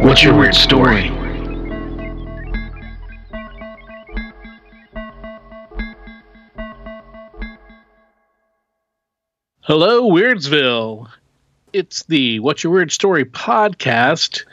[0.00, 1.08] what's your weird story?
[9.62, 11.08] Hello, Weirdsville.
[11.72, 14.44] It's the What's Your Weird Story podcast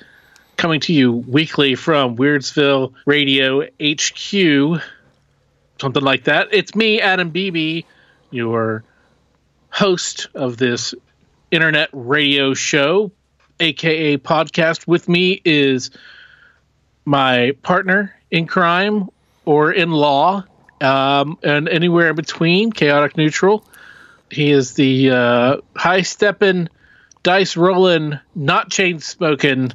[0.58, 4.82] coming to you weekly from Weirdsville Radio HQ.
[5.80, 6.48] Something like that.
[6.52, 7.84] It's me, Adam Beebe,
[8.32, 8.84] your
[9.70, 10.94] host of this
[11.52, 13.12] internet radio show,
[13.60, 14.88] aka podcast.
[14.88, 15.92] With me is
[17.06, 19.10] my partner in crime
[19.46, 20.44] or in law,
[20.82, 23.66] um, and anywhere in between, chaotic neutral.
[24.30, 26.70] He is the uh, high stepping,
[27.22, 29.72] dice rolling, not chain smoking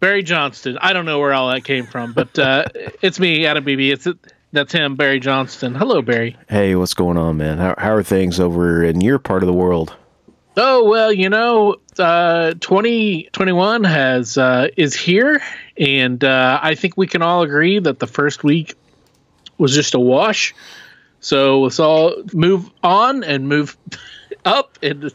[0.00, 0.78] Barry Johnston.
[0.80, 2.64] I don't know where all that came from, but uh,
[3.02, 3.90] it's me, Adam Beebe.
[3.90, 4.08] It's
[4.52, 5.74] that's him, Barry Johnston.
[5.74, 6.36] Hello, Barry.
[6.48, 7.58] Hey, what's going on, man?
[7.58, 9.96] How, how are things over in your part of the world?
[10.56, 15.42] Oh well, you know, uh, 2021 has uh, is here,
[15.78, 18.74] and uh, I think we can all agree that the first week
[19.56, 20.54] was just a wash.
[21.20, 23.76] So let's all move on and move
[24.44, 25.10] up and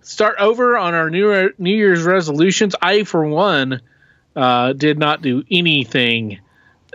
[0.00, 2.74] start over on our new New Year's resolutions.
[2.80, 3.82] I, for one,
[4.34, 6.38] uh, did not do anything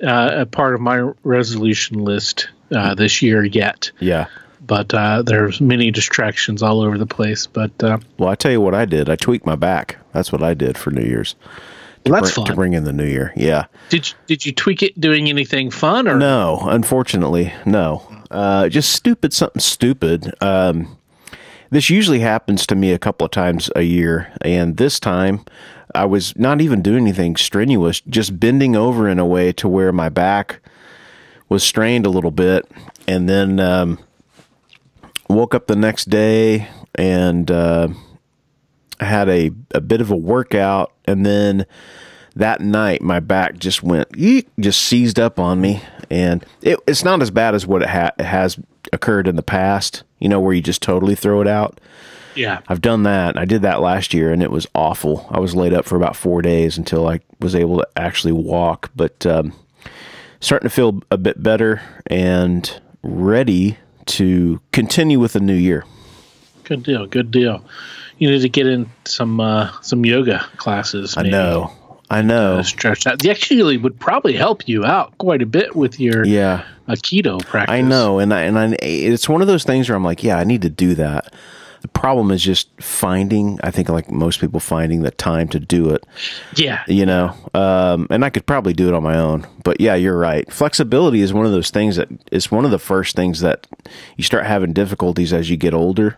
[0.01, 3.91] uh, a part of my resolution list uh, this year yet.
[3.99, 4.27] Yeah.
[4.63, 7.47] But uh, there's many distractions all over the place.
[7.47, 9.09] But uh, Well, I tell you what I did.
[9.09, 9.97] I tweaked my back.
[10.13, 11.35] That's what I did for New Year's.
[12.05, 12.45] To that's bring, fun.
[12.45, 13.33] To bring in the new year.
[13.35, 13.65] Yeah.
[13.89, 18.07] did you, did you tweak it doing anything fun or No, unfortunately, no.
[18.31, 20.33] Uh, just stupid, something stupid.
[20.41, 20.97] Um,
[21.69, 25.45] this usually happens to me a couple of times a year, and this time
[25.93, 29.91] I was not even doing anything strenuous, just bending over in a way to where
[29.91, 30.59] my back
[31.49, 32.69] was strained a little bit,
[33.07, 33.99] and then um,
[35.31, 37.89] woke up the next day and uh,
[38.99, 41.65] had a, a bit of a workout, and then
[42.35, 45.81] that night my back just went eek, just seized up on me.
[46.09, 48.59] And it, it's not as bad as what it, ha- has
[48.91, 51.81] occurred in the past you know where you just totally throw it out.
[52.35, 52.61] Yeah.
[52.69, 53.37] I've done that.
[53.37, 55.27] I did that last year and it was awful.
[55.31, 58.89] I was laid up for about four days until i was able to actually walk.
[58.95, 59.53] But um,
[60.39, 65.85] starting to feel a bit better and ready to continue with the new year
[66.63, 67.63] good deal good deal
[68.17, 71.71] you need to get in some uh, some yoga classes i know
[72.09, 73.19] i know Uh, stretch that.
[73.19, 77.39] They actually would probably help you out quite a bit with your yeah uh, keto
[77.45, 77.73] practice.
[77.73, 80.37] I know, and I and I, it's one of those things where I'm like, yeah,
[80.37, 81.33] I need to do that.
[81.81, 83.59] The problem is just finding.
[83.63, 86.05] I think, like most people, finding the time to do it.
[86.55, 89.47] Yeah, You know, um, and I could probably do it on my own.
[89.63, 90.51] But yeah, you're right.
[90.51, 93.67] Flexibility is one of those things that is one of the first things that
[94.17, 96.17] you start having difficulties as you get older.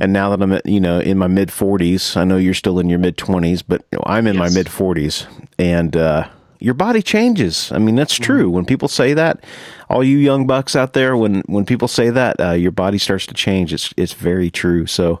[0.00, 2.78] And now that I'm, at, you know, in my mid 40s, I know you're still
[2.78, 5.26] in your mid 20s, but you know, I'm in my mid 40s,
[5.58, 7.70] and uh, your body changes.
[7.72, 8.50] I mean, that's true.
[8.50, 9.44] When people say that,
[9.88, 13.26] all you young bucks out there, when when people say that, uh, your body starts
[13.26, 13.72] to change.
[13.72, 14.86] It's it's very true.
[14.86, 15.20] So,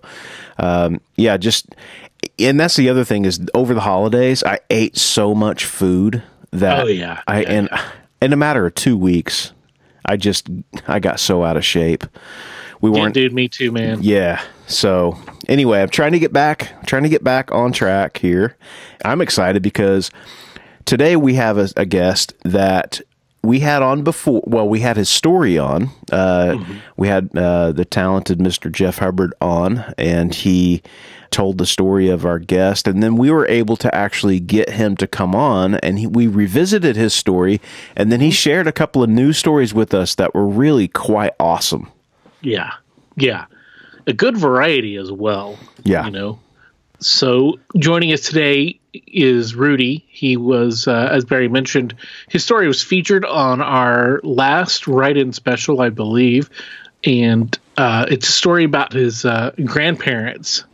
[0.58, 1.74] um, yeah, just
[2.38, 6.22] and that's the other thing is over the holidays, I ate so much food
[6.52, 7.22] that Oh, yeah.
[7.26, 7.68] I Yeah, and
[8.20, 9.52] in a matter of two weeks,
[10.04, 10.48] I just
[10.86, 12.04] I got so out of shape.
[12.80, 13.32] We yeah, weren't dude.
[13.32, 14.02] Me too, man.
[14.02, 14.40] yeah.
[14.66, 15.18] So
[15.48, 18.56] anyway, I'm trying to get back, trying to get back on track here.
[19.04, 20.10] I'm excited because
[20.88, 23.00] today we have a, a guest that
[23.42, 24.42] we had on before.
[24.46, 25.90] Well, we had his story on.
[26.10, 26.56] Uh,
[26.96, 28.72] We had uh, the talented Mr.
[28.72, 30.82] Jeff Hubbard on, and he
[31.30, 34.96] told the story of our guest, and then we were able to actually get him
[34.96, 37.60] to come on, and he, we revisited his story,
[37.94, 41.32] and then he shared a couple of news stories with us that were really quite
[41.38, 41.92] awesome.
[42.40, 42.72] Yeah,
[43.16, 43.44] yeah.
[44.06, 45.58] A good variety as well.
[45.84, 46.06] Yeah.
[46.06, 46.40] you know.
[47.00, 50.04] So joining us today is Rudy.
[50.08, 51.94] He was, uh, as Barry mentioned,
[52.28, 56.50] his story was featured on our last write-in special, I believe,
[57.04, 60.64] and uh, it's a story about his uh, grandparents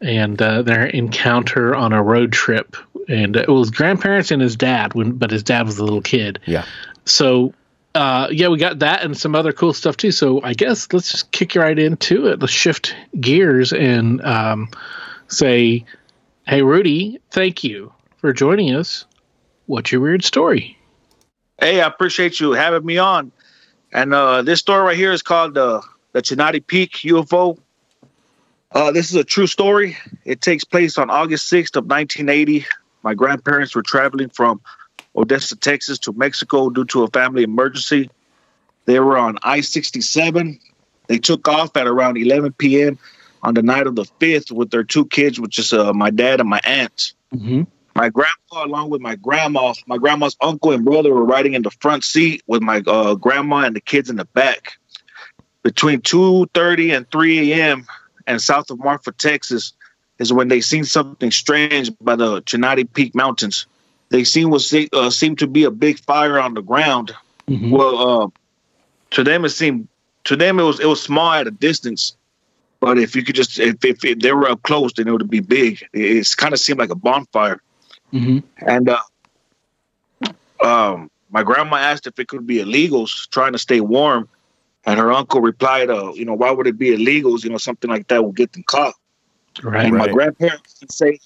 [0.00, 2.76] and uh, their encounter on a road trip.
[3.08, 6.40] And it was grandparents and his dad, when but his dad was a little kid.
[6.46, 6.64] Yeah.
[7.04, 7.54] So
[7.94, 10.12] uh, yeah, we got that and some other cool stuff too.
[10.12, 12.38] So I guess let's just kick right into it.
[12.38, 14.68] Let's shift gears and um,
[15.26, 15.84] say,
[16.48, 19.04] "Hey, Rudy, thank you for joining us.
[19.66, 20.78] What's your weird story?
[21.60, 23.32] Hey, I appreciate you having me on.
[23.92, 27.58] And uh, this story right here is called uh, the Chinati Peak UFO.
[28.72, 29.98] Uh, this is a true story.
[30.24, 32.64] It takes place on August 6th of 1980.
[33.02, 34.62] My grandparents were traveling from
[35.14, 38.08] Odessa, Texas to Mexico due to a family emergency.
[38.86, 40.58] They were on I-67.
[41.08, 42.98] They took off at around 11 p.m.
[43.48, 46.38] on the night of the 5th with their two kids, which is uh, my dad
[46.40, 47.14] and my aunt.
[47.34, 47.62] Mm-hmm.
[47.94, 51.70] My grandpa, along with my grandma, my grandma's uncle and brother were riding in the
[51.70, 54.74] front seat with my uh, grandma and the kids in the back.
[55.62, 57.86] Between 2.30 and 3 a.m.,
[58.26, 59.72] and south of Marfa, Texas,
[60.18, 63.64] is when they seen something strange by the Chinati Peak Mountains.
[64.10, 64.62] They seen what
[64.92, 67.14] uh, seemed to be a big fire on the ground.
[67.48, 67.70] Mhm.
[67.70, 68.28] Well, uh,
[69.12, 69.88] to them it seemed
[70.24, 72.17] to them it was it was small at a distance,
[72.80, 75.30] but if you could just if if, if they were up close, then it would
[75.30, 75.82] be big.
[75.92, 77.60] It, it's kind of seemed like a bonfire.
[78.12, 78.38] Mm-hmm.
[78.66, 79.00] And uh,
[80.64, 84.28] um, my grandma asked if it could be illegals trying to stay warm,
[84.86, 87.44] and her uncle replied, uh, "You know, why would it be illegals?
[87.44, 88.94] You know, something like that will get them caught."
[89.62, 89.86] Right.
[89.86, 90.12] And my Right.
[90.12, 91.18] grandparents would say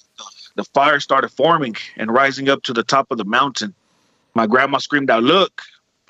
[0.56, 3.74] the fire started forming and rising up to the top of the mountain.
[4.34, 5.62] My grandma screamed out, "Look!"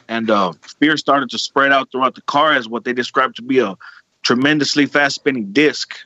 [0.08, 3.42] And uh, fear started to spread out throughout the car as what they described to
[3.42, 3.76] be a
[4.22, 5.96] tremendously fast spinning disc,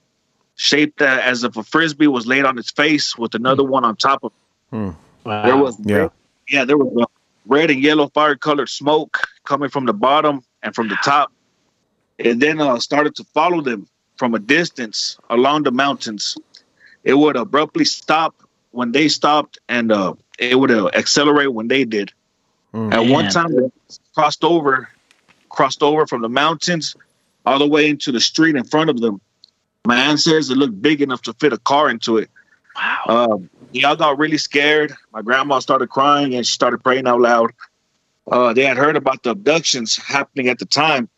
[0.56, 3.96] shaped uh, as if a frisbee was laid on its face with another one on
[3.96, 4.32] top of.
[4.72, 5.44] Wow.
[5.44, 6.08] There was Yeah.
[6.48, 7.06] yeah, there was uh,
[7.46, 11.32] red and yellow fire colored smoke coming from the bottom and from the top.
[12.18, 13.86] It then uh, started to follow them
[14.16, 16.38] from a distance along the mountains.
[17.04, 18.34] It would abruptly stop
[18.70, 22.12] when they stopped, and uh, it would uh, accelerate when they did.
[22.72, 22.92] Mm.
[22.92, 23.72] At one time, it
[24.14, 24.88] crossed over,
[25.50, 26.96] crossed over from the mountains
[27.46, 29.20] all the way into the street in front of them.
[29.86, 32.28] My aunt says it looked big enough to fit a car into it.
[32.74, 33.04] Wow.
[33.30, 34.92] Um, y'all got really scared.
[35.12, 37.52] My grandma started crying and she started praying out loud.
[38.30, 41.08] Uh, they had heard about the abductions happening at the time,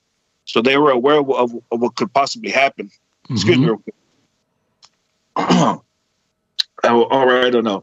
[0.44, 2.90] so they were aware of, of, of what could possibly happen.
[3.30, 3.78] Excuse Mhm.
[3.86, 3.92] me.
[5.36, 5.82] oh,
[6.84, 7.82] all right, I don't know.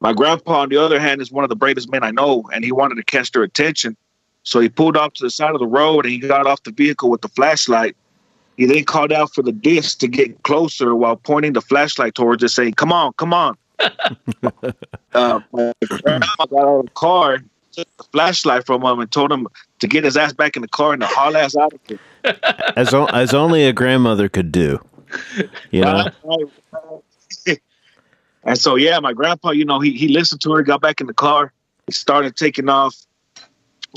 [0.00, 2.64] My grandpa, on the other hand, is one of the bravest men I know, and
[2.64, 3.96] he wanted to catch their attention.
[4.44, 6.70] So he pulled off to the side of the road and he got off the
[6.70, 7.96] vehicle with the flashlight.
[8.56, 12.42] He then called out for the disc to get closer while pointing the flashlight towards
[12.42, 13.56] it, saying, Come on, come on.
[13.80, 17.38] uh, my grandma got out of the car,
[17.72, 19.48] took the flashlight from him, and told him
[19.80, 22.00] to get his ass back in the car and to haul ass out of it.
[22.76, 24.80] As o- as only a grandmother could do.
[25.70, 26.06] You know.
[28.44, 31.06] and so, yeah, my grandpa, you know, he, he listened to her, got back in
[31.06, 31.52] the car,
[31.86, 32.96] he started taking off.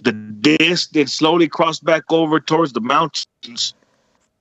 [0.03, 3.73] The disc then slowly crossed back over towards the mountains.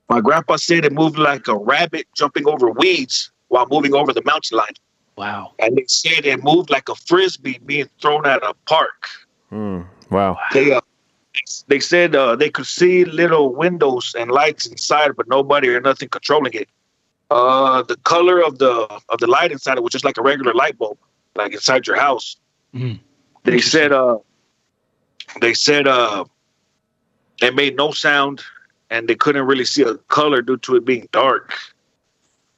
[0.09, 4.23] My grandpa said it moved like a rabbit jumping over weeds while moving over the
[4.23, 4.73] mountain line.
[5.17, 5.53] Wow.
[5.59, 9.07] And they said it moved like a frisbee being thrown at a park.
[9.51, 9.87] Mm.
[10.11, 10.37] Wow.
[10.53, 10.81] They uh,
[11.67, 16.09] they said uh, they could see little windows and lights inside, but nobody or nothing
[16.09, 16.69] controlling it.
[17.29, 20.53] Uh, the color of the of the light inside it was just like a regular
[20.53, 20.97] light bulb,
[21.35, 22.37] like inside your house.
[22.73, 22.99] Mhm.
[23.43, 24.19] They said uh,
[25.41, 26.25] they said uh,
[27.41, 28.43] it made no sound,
[28.89, 31.53] and they couldn't really see a color due to it being dark.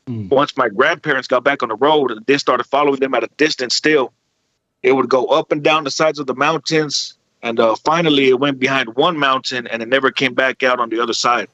[0.08, 0.30] Mm.
[0.30, 3.76] Once my grandparents got back on the road, they started following them at a distance.
[3.76, 4.14] Still,
[4.84, 8.40] it would go up and down the sides of the mountains, and uh, finally, it
[8.40, 11.48] went behind one mountain, and it never came back out on the other side.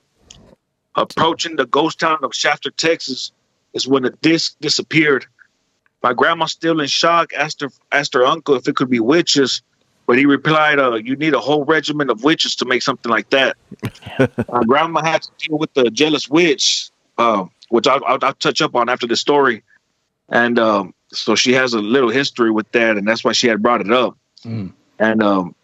[0.96, 3.32] Approaching the ghost town of Shafter, Texas,
[3.74, 5.26] is when the disc disappeared.
[6.02, 9.62] My grandma, still in shock, asked her asked her uncle if it could be witches,
[10.08, 13.30] but he replied, uh, "You need a whole regiment of witches to make something like
[13.32, 13.58] that."
[14.52, 18.62] My grandma had to deal with the jealous witch, uh, which I'll, I'll, I'll touch
[18.62, 19.64] up on after the story,
[20.30, 23.62] and um, so she has a little history with that, and that's why she had
[23.62, 24.18] brought it up.
[24.44, 24.72] Mm.
[25.00, 25.56] And um,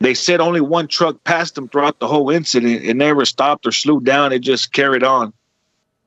[0.00, 2.84] they said only one truck passed them throughout the whole incident.
[2.84, 4.32] It never stopped or slowed down.
[4.32, 5.32] It just carried on.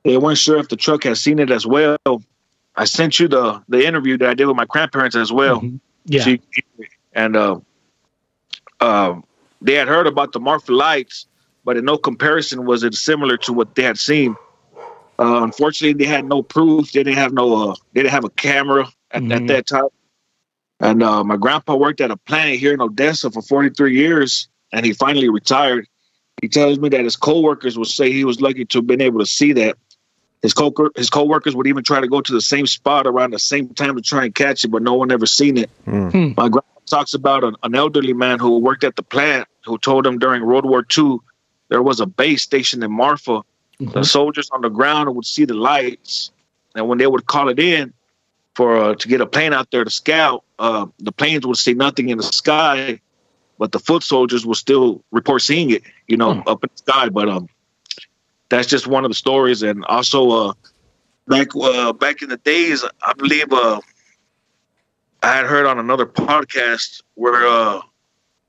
[0.04, 1.98] They weren't sure if the truck had seen it as well.
[2.76, 5.60] I sent you the the interview that I did with my grandparents as well.
[5.60, 5.80] Mhm.
[6.06, 6.22] Yeah.
[6.22, 6.40] She,
[7.12, 7.60] and uh,
[8.80, 9.20] uh,
[9.60, 11.26] they had heard about the Marfa lights,
[11.64, 14.36] but in no comparison was it similar to what they had seen.
[15.18, 16.92] Uh, unfortunately, they had no proof.
[16.92, 17.70] They didn't have no.
[17.70, 19.48] Uh, they didn't have a camera at, at Mhm.
[19.48, 19.88] that time.
[20.82, 24.86] And uh, my grandpa worked at a plant here in Odessa for 43 years, and
[24.86, 25.86] he finally retired.
[26.40, 29.20] He tells me that his coworkers would say he was lucky to have been able
[29.20, 29.76] to see that.
[30.40, 33.38] His co his coworkers would even try to go to the same spot around the
[33.38, 35.68] same time to try and catch it, but no one ever seen it.
[35.86, 36.34] Mm.
[36.34, 40.06] My grandpa talks about an, an elderly man who worked at the plant who told
[40.06, 41.18] him during World War II
[41.68, 43.42] there was a base station in Marfa.
[43.78, 44.06] The Mhm.
[44.06, 46.32] soldiers on the ground would see the lights,
[46.74, 47.92] and when they would call it in,
[48.56, 50.42] for uh, to get a plane out there to scout.
[50.58, 53.00] Uh, the planes would see nothing in the sky,
[53.58, 56.48] but the foot soldiers would still report seeing it, you know, Hmm.
[56.48, 57.08] up in the sky.
[57.08, 57.48] But um,
[58.50, 59.62] that's just one of the stories.
[59.62, 60.52] And also, uh,
[61.28, 63.80] back uh, back in the days, I believe uh,
[65.22, 67.80] I had heard on another podcast where uh,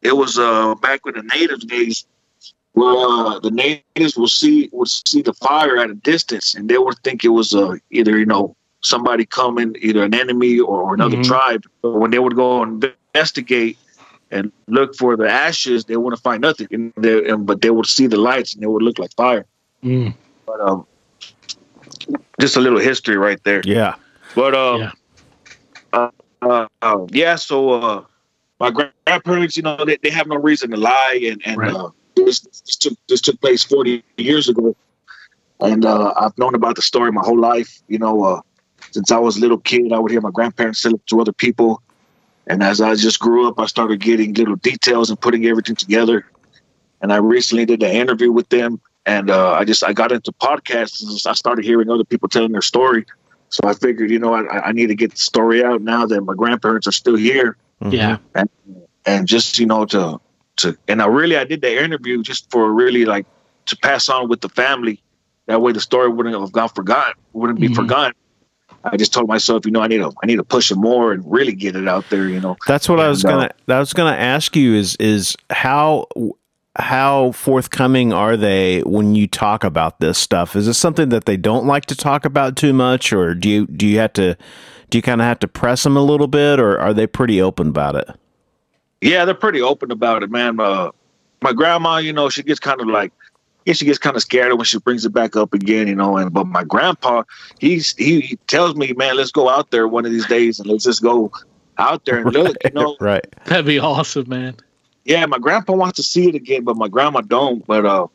[0.01, 2.05] it was uh, back when the native days,
[2.73, 6.77] where uh, the natives will see would see the fire at a distance, and they
[6.77, 10.93] would think it was uh, either you know somebody coming, either an enemy or, or
[10.93, 11.25] another Mhm.
[11.27, 11.63] tribe.
[11.81, 13.77] But when they would go and investigate
[14.31, 16.67] and look for the ashes, they wouldn't find nothing.
[16.71, 19.45] And they, and, but they would see the lights, and they would look like fire.
[19.83, 20.13] Mm.
[20.47, 20.87] But um,
[22.39, 23.61] just a little history right there.
[23.65, 23.95] Yeah.
[24.35, 24.91] But um, Yeah.
[25.93, 26.09] uh,
[26.41, 27.35] uh, uh, yeah.
[27.35, 28.05] So uh,
[28.59, 31.73] my grandparents, you know, they, they have no reason to lie, and and Right.
[31.75, 34.75] uh, this, this took this took place forty years ago,
[35.59, 37.81] and uh, I've known about the story my whole life.
[37.87, 38.41] You know, uh,
[38.91, 41.33] since I was a little kid, I would hear my grandparents tell it to other
[41.33, 41.81] people,
[42.47, 46.25] and as I just grew up, I started getting little details and putting everything together.
[47.01, 50.31] And I recently did an interview with them, and uh, I just I got into
[50.33, 51.01] podcasts.
[51.01, 53.05] and I started hearing other people telling their story.
[53.51, 56.21] So I figured, you know, I, I need to get the story out now that
[56.21, 57.57] my grandparents are still here,
[57.89, 58.17] Yeah.
[58.33, 58.49] and
[59.05, 60.19] and just you know to
[60.57, 63.25] to and I really I did the interview just for really like
[63.67, 65.01] to pass on with the family.
[65.47, 67.75] That way, the story wouldn't have gone forgotten, wouldn't be Mhm.
[67.75, 68.13] forgotten.
[68.83, 71.11] I just told myself, you know, I need to I need to push it more
[71.11, 72.27] and really get it out there.
[72.29, 73.49] You know, That's what I was uh, gonna.
[73.67, 76.07] I was gonna ask you is is how
[76.77, 80.55] how forthcoming are they when you talk about this stuff?
[80.55, 83.67] Is this something that they don't like to talk about too much, or do you
[83.67, 84.37] do you have to
[84.89, 87.41] do you kind of have to press them a little bit, or are they pretty
[87.41, 88.09] open about it?
[89.01, 90.59] Yeah, they're pretty open about it, man.
[90.59, 90.91] Uh,
[91.41, 93.11] my grandma, you know, she gets kind of like,
[93.65, 96.17] yeah, she gets kind of scared when she brings it back up again, you know.
[96.17, 97.23] And but my grandpa,
[97.59, 100.69] he's he, he tells me, man, let's go out there one of these days and
[100.69, 101.31] let's just go
[101.77, 102.95] out there and look, you know.
[103.01, 103.25] right.
[103.45, 104.55] That'd be awesome, man.
[105.05, 107.65] Yeah, my grandpa wants to see it again, but my grandma don't.
[107.65, 108.07] But uh,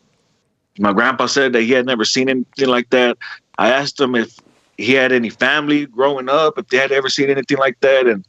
[0.79, 3.19] my grandpa said that he had never seen anything like that.
[3.59, 4.39] I asked him if
[4.77, 8.25] he had any family growing up, if they had ever seen anything like that, and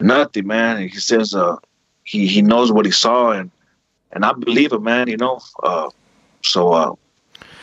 [0.00, 0.76] nothing, man.
[0.78, 1.56] And he says uh,
[2.04, 3.50] he he knows what he saw, and
[4.12, 5.08] and I believe him, man.
[5.08, 5.88] You know, uh,
[6.42, 6.94] so uh,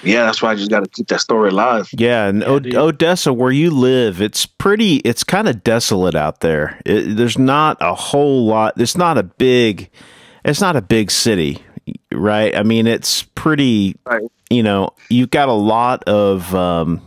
[0.05, 1.89] yeah, that's why I just got to keep that story alive.
[1.93, 4.97] Yeah, and o- Odessa, where you live, it's pretty.
[4.97, 6.79] It's kind of desolate out there.
[6.85, 8.79] It, there's not a whole lot.
[8.79, 9.89] It's not a big.
[10.43, 11.63] It's not a big city,
[12.11, 12.55] right?
[12.55, 13.95] I mean, it's pretty.
[14.05, 14.21] Right.
[14.49, 16.53] You know, you've got a lot of.
[16.53, 17.01] Um,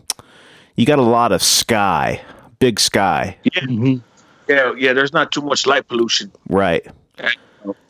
[0.76, 2.20] you got a lot of sky,
[2.60, 3.96] big sky, hmm
[4.48, 4.92] Yeah, yeah.
[4.92, 6.30] There's not too much light pollution.
[6.48, 6.86] right?
[7.18, 7.36] and,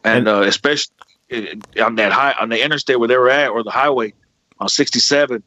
[0.05, 0.93] And- uh, especially
[1.31, 4.15] uh, on that high on the interstate where they were at or the highway
[4.61, 5.43] on 67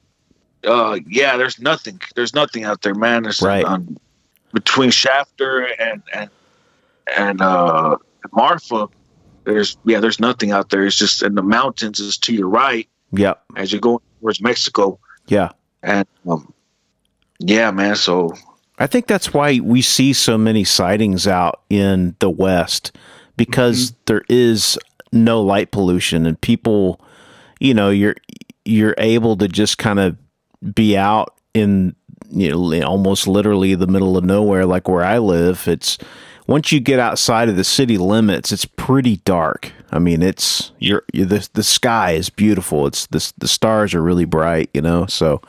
[0.68, 3.24] uh yeah there's nothing there's nothing out there man.
[3.24, 3.66] There's Right.
[3.66, 3.98] um,
[4.54, 6.30] between shafter and and
[7.18, 7.98] and uh
[8.32, 8.88] marfa
[9.44, 10.86] there's yeah there's nothing out there.
[10.86, 12.88] It's just in the mountains is to your right.
[13.12, 13.34] Yeah.
[13.56, 15.00] As you're going towards mexico.
[15.28, 15.50] Yeah.
[15.84, 16.54] and um
[17.40, 18.34] yeah man so.
[18.78, 22.96] I think that's why we see so many sightings out in the West
[23.38, 24.78] because there is
[25.12, 27.00] no light pollution and people,
[27.60, 28.16] you know, you're
[28.66, 30.18] you're able to just kind of
[30.74, 31.96] be out in
[32.30, 35.68] you know almost literally the middle of nowhere like where I live.
[35.68, 35.98] It's
[36.48, 39.72] once you get outside of the city limits, it's pretty dark.
[39.92, 42.88] I mean, it's you're, you the the sky is beautiful.
[42.88, 45.06] It's the the stars are really bright, you know.
[45.08, 45.42] So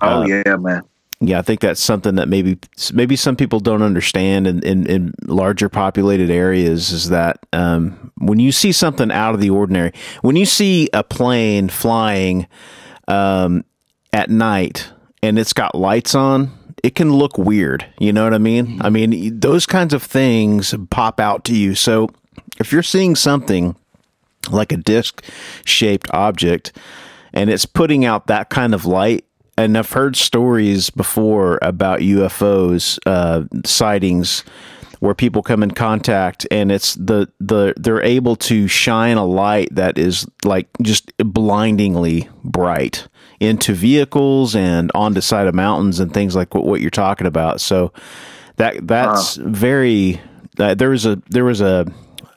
[0.00, 0.82] oh Uh, yeah man
[1.20, 2.58] yeah, I think that's something that maybe
[2.92, 8.38] maybe some people don't understand in, in, in larger populated areas is that um, when
[8.38, 12.46] you see something out of the ordinary, when you see a plane flying
[13.08, 13.64] um,
[14.12, 14.90] at night
[15.22, 16.50] and it's got lights on,
[16.82, 17.86] it can look weird.
[17.98, 18.80] You know what I mean?
[18.82, 21.74] I mean, those kinds of things pop out to you.
[21.74, 22.10] So
[22.58, 23.74] if you're seeing something
[24.50, 25.24] like a disc
[25.64, 26.72] shaped object
[27.32, 29.25] and it's putting out that kind of light,
[29.56, 34.44] and I've heard stories before about UFOs uh, sightings
[35.00, 39.68] where people come in contact and it's the the they're able to shine a light
[39.74, 43.06] that is like just blindingly bright
[43.40, 47.60] into vehicles and onto side of mountains and things like what, what you're talking about.
[47.60, 47.92] So
[48.56, 50.20] that that's very
[50.58, 51.86] uh, there was a there was a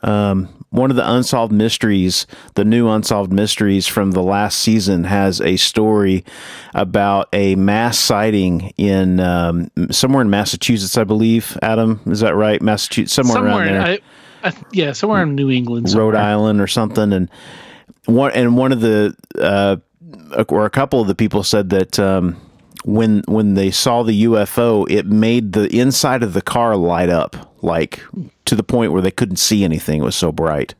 [0.01, 5.41] um, one of the unsolved mysteries, the new unsolved mysteries from the last season, has
[5.41, 6.23] a story
[6.73, 11.57] about a mass sighting in um, somewhere in Massachusetts, I believe.
[11.61, 12.61] Adam, is that right?
[12.61, 13.81] Massachusetts, somewhere, Somewhere, around there.
[13.81, 13.99] I,
[14.49, 16.15] I, yeah, somewhere in New England, Rhode.
[16.15, 17.29] Island or something, and
[18.05, 19.77] one and one of the uh,
[20.47, 22.37] or a couple of the people said that um,
[22.85, 27.53] when when they saw the UFO, it made the inside of the car light up,
[27.61, 28.01] like
[28.45, 30.01] to the point where they couldn't see anything.
[30.01, 30.75] It was so bright.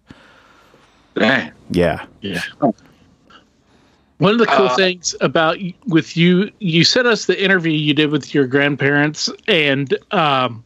[1.16, 1.52] Dang.
[1.72, 2.42] Yeah, Yeah.
[4.20, 7.94] One of the cool Uh, things about with you, you sent us the interview you
[7.94, 10.62] did with your grandparents, and um,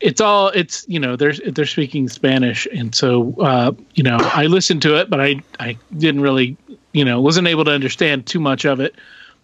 [0.00, 4.46] it's all it's you know they're they're speaking Spanish, and so uh, you know I
[4.46, 6.56] listened to it, but I I didn't really
[6.92, 8.94] you know wasn't able to understand too much of it,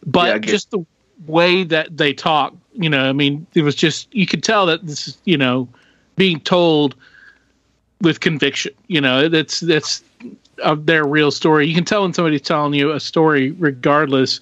[0.06, 0.86] but Yeah, just the
[1.26, 4.86] way that they talk, you know, I mean, it was just you could tell that
[4.86, 5.68] this is you know
[6.16, 6.94] being told
[8.00, 8.72] with conviction.
[8.88, 10.02] You know, that's that's
[10.62, 11.66] of their real story.
[11.66, 14.40] You can tell when somebody's telling you a story, regardless.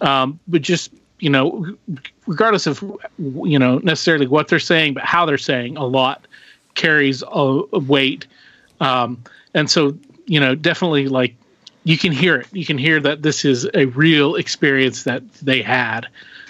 [0.00, 1.66] Um, but just you know,
[2.26, 2.82] regardless of
[3.18, 6.26] you know necessarily what they're saying, but how they're saying a lot
[6.74, 8.26] carries a, a weight.
[8.80, 9.22] Um,
[9.54, 9.96] and so
[10.26, 11.34] you know, definitely like
[11.88, 12.46] you can hear it.
[12.52, 16.06] You can hear that this is a real experience that they had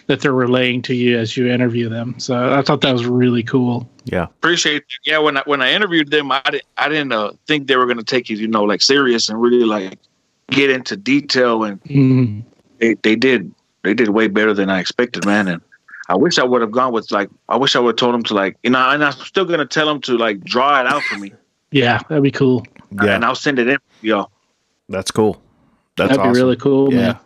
[0.08, 2.18] that they're relaying to you as you interview them.
[2.18, 3.88] So I thought that was really cool.
[4.04, 4.84] yeah, appreciate it.
[5.04, 7.86] yeah when I when I interviewed them I didn't I didn't uh, think they were
[7.86, 9.98] gonna take it you know like serious and really like
[10.50, 12.42] get into detail and Mhm.
[12.78, 13.52] they, they did
[13.84, 15.60] they did way better than I expected man and
[16.08, 18.22] I wish I would have gone with like I wish I would have told them
[18.24, 21.02] to like you know and I'm still gonna tell them to like draw it out
[21.04, 21.32] for me
[21.70, 22.66] Yeah, that'd be cool.
[23.02, 23.14] yeah.
[23.14, 24.30] and I'll send it in yo
[24.88, 25.40] That's cool.
[25.96, 26.32] That's that'd awesome.
[26.32, 26.92] be really cool.
[26.92, 26.98] Yeah.
[26.98, 27.18] Man.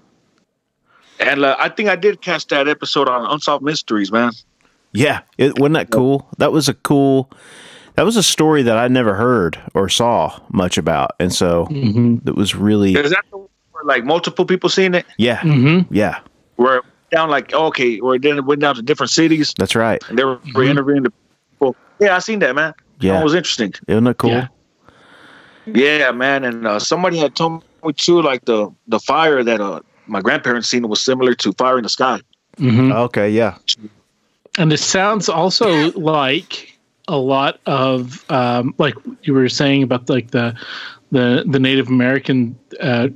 [1.21, 4.33] and uh, I think I did catch that episode on Unsolved Mysteries man
[4.92, 6.28] Yeah, it wasn't that cool.
[6.38, 7.31] That was a cool.
[7.95, 12.16] That was a story that I never heard or saw much about, and so hmm
[12.26, 15.81] it was really is that the one where like multiple people seeing it yeah, hmm
[15.90, 16.21] yeah.
[16.57, 19.75] where it went down like okay where then it went down to different cities That's
[19.75, 20.02] right.
[20.09, 20.71] and they were Mhm.
[20.71, 21.12] interviewing the
[21.52, 24.31] people yeah I seen that man Yeah, that was interesting isn't that cool?
[24.31, 24.49] Yeah.
[25.66, 29.81] Yeah, man, and uh, somebody had told me too, like the the fire that uh,
[30.07, 32.21] my grandparents seen was similar to fire in the sky.
[32.59, 33.57] hmm Okay, yeah,
[34.59, 40.31] And it sounds also like a lot of um, like you were saying about like
[40.31, 40.57] the
[41.11, 43.09] the the Native American uh,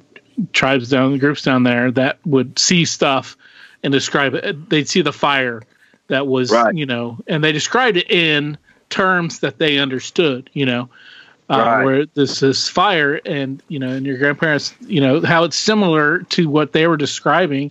[0.52, 3.36] tribes down groups down there that would see stuff
[3.82, 4.70] and describe it.
[4.70, 5.62] They'd see the fire
[6.08, 6.74] that was Right.
[6.74, 8.56] you know, and they described it in
[8.88, 10.48] terms that they understood.
[10.52, 10.88] You know.
[11.48, 11.84] Uh, Right.
[11.84, 16.20] Where this is fire, and you know, and your grandparents, you know, how it's similar
[16.30, 17.70] to what they were describing,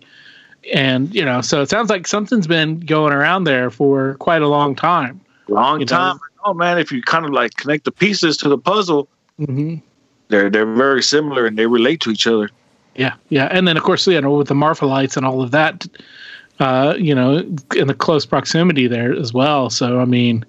[0.74, 4.48] and you know, so it sounds like something's been going around there for quite a
[4.48, 5.20] long time.
[5.50, 5.90] Long You know?
[5.90, 6.20] time.
[6.46, 9.10] Oh man, if you kind of like connect the pieces to the puzzle,
[9.42, 9.76] Mm-hmm.
[10.30, 12.50] they're they're very similar and they relate to each other.
[12.96, 15.52] Yeah, yeah, and then of course, you know, with the Marfa lights and all of
[15.52, 15.86] that,
[16.62, 17.40] uh, you know,
[17.76, 19.70] in the close proximity there as well.
[19.70, 20.46] So I mean,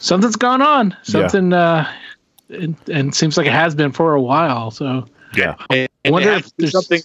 [0.00, 0.96] something's gone on.
[1.04, 1.88] Something, uh,
[2.48, 4.70] and, and it seems like it has been for a while.
[4.70, 5.54] So yeah.
[5.70, 7.00] I wonder if there's something.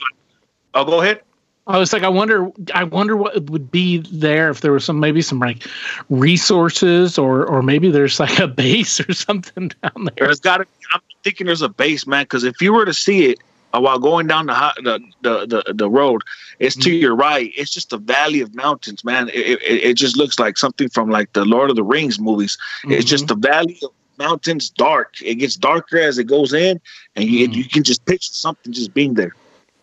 [0.74, 1.22] I'll go ahead.
[1.68, 5.00] I was like, I wonder, I wonder what would be there if there was some
[5.00, 5.68] maybe some like
[6.10, 10.28] resources or or maybe there's like a base or something down there.
[10.28, 10.66] There's got to.
[10.94, 12.24] I'm thinking there's a base, man.
[12.24, 13.40] Because if you were to see it
[13.74, 16.24] uh, while going down the hi- the the the, the road,
[16.58, 17.02] it's to Mm-hmm.
[17.02, 17.52] your right.
[17.56, 19.30] It's just a valley of mountains, man.
[19.30, 22.58] It, it, it just looks like something from like the Lord of the Rings movies.
[22.86, 23.46] It's just Mm-hmm.
[23.46, 25.16] a valley of mountains, dark.
[25.24, 26.80] It gets darker as it goes in,
[27.16, 27.56] and you Mhm.
[27.56, 29.34] you can just picture something just being there.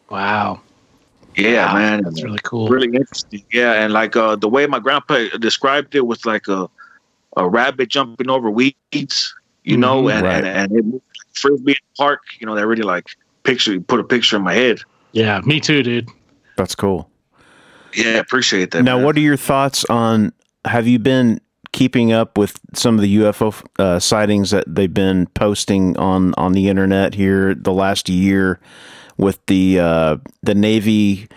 [0.09, 0.61] wow,
[1.35, 2.03] Yeah, Wow, man.
[2.05, 2.69] that's really cool.
[2.69, 3.43] really interesting.
[3.53, 6.69] Yeah, and like uh, the way my grandpa described it was like a
[7.37, 10.13] a rabbit jumping over weeds, you know, Mhm.
[10.15, 10.37] and, Right.
[10.37, 12.21] and and it moved like frisbee in the park.
[12.39, 13.07] You know, that really like
[13.43, 14.81] picture put a picture in my head.
[15.13, 16.09] Yeah, me too, dude.
[16.57, 17.11] That's cool.
[17.95, 18.83] Yeah, appreciate that.
[18.85, 19.05] Now, man.
[19.05, 20.33] what are your thoughts on?
[20.65, 21.41] Have you been
[21.77, 26.53] keeping up with some of the UFO uh, sightings that they've been posting on on
[26.53, 28.59] the internet here the last year,
[29.19, 31.29] with the uh, the Navy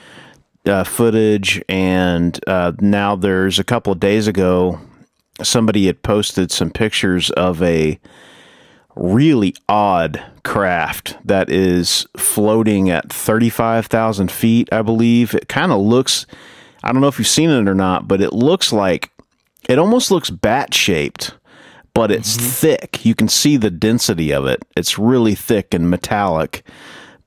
[0.66, 4.80] uh, footage, and uh, now there's a couple of days ago,
[5.44, 8.00] somebody had posted some pictures of a
[8.96, 15.36] really odd craft that is floating at 35,000 feet, I believe.
[15.36, 16.26] It kind of looks,
[16.82, 19.12] I don't know if you've seen it or not, but it looks like,
[19.70, 21.36] it almost looks bat shaped,
[21.94, 23.06] but it's thick.
[23.06, 24.66] You can see the density of it.
[24.76, 26.68] It's really thick and metallic.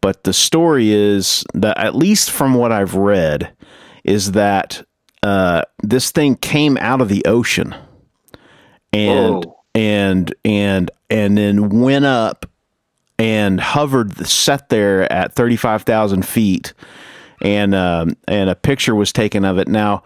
[0.00, 3.54] But the story is that, at least from what I've read,
[4.02, 4.84] is that
[5.22, 7.74] uh, this thing came out of the ocean
[8.92, 9.56] and Whoa.
[9.76, 12.46] and and and then went up
[13.20, 16.74] and hovered set there at 35,000 feet
[17.40, 20.02] and um, and a picture was taken of it now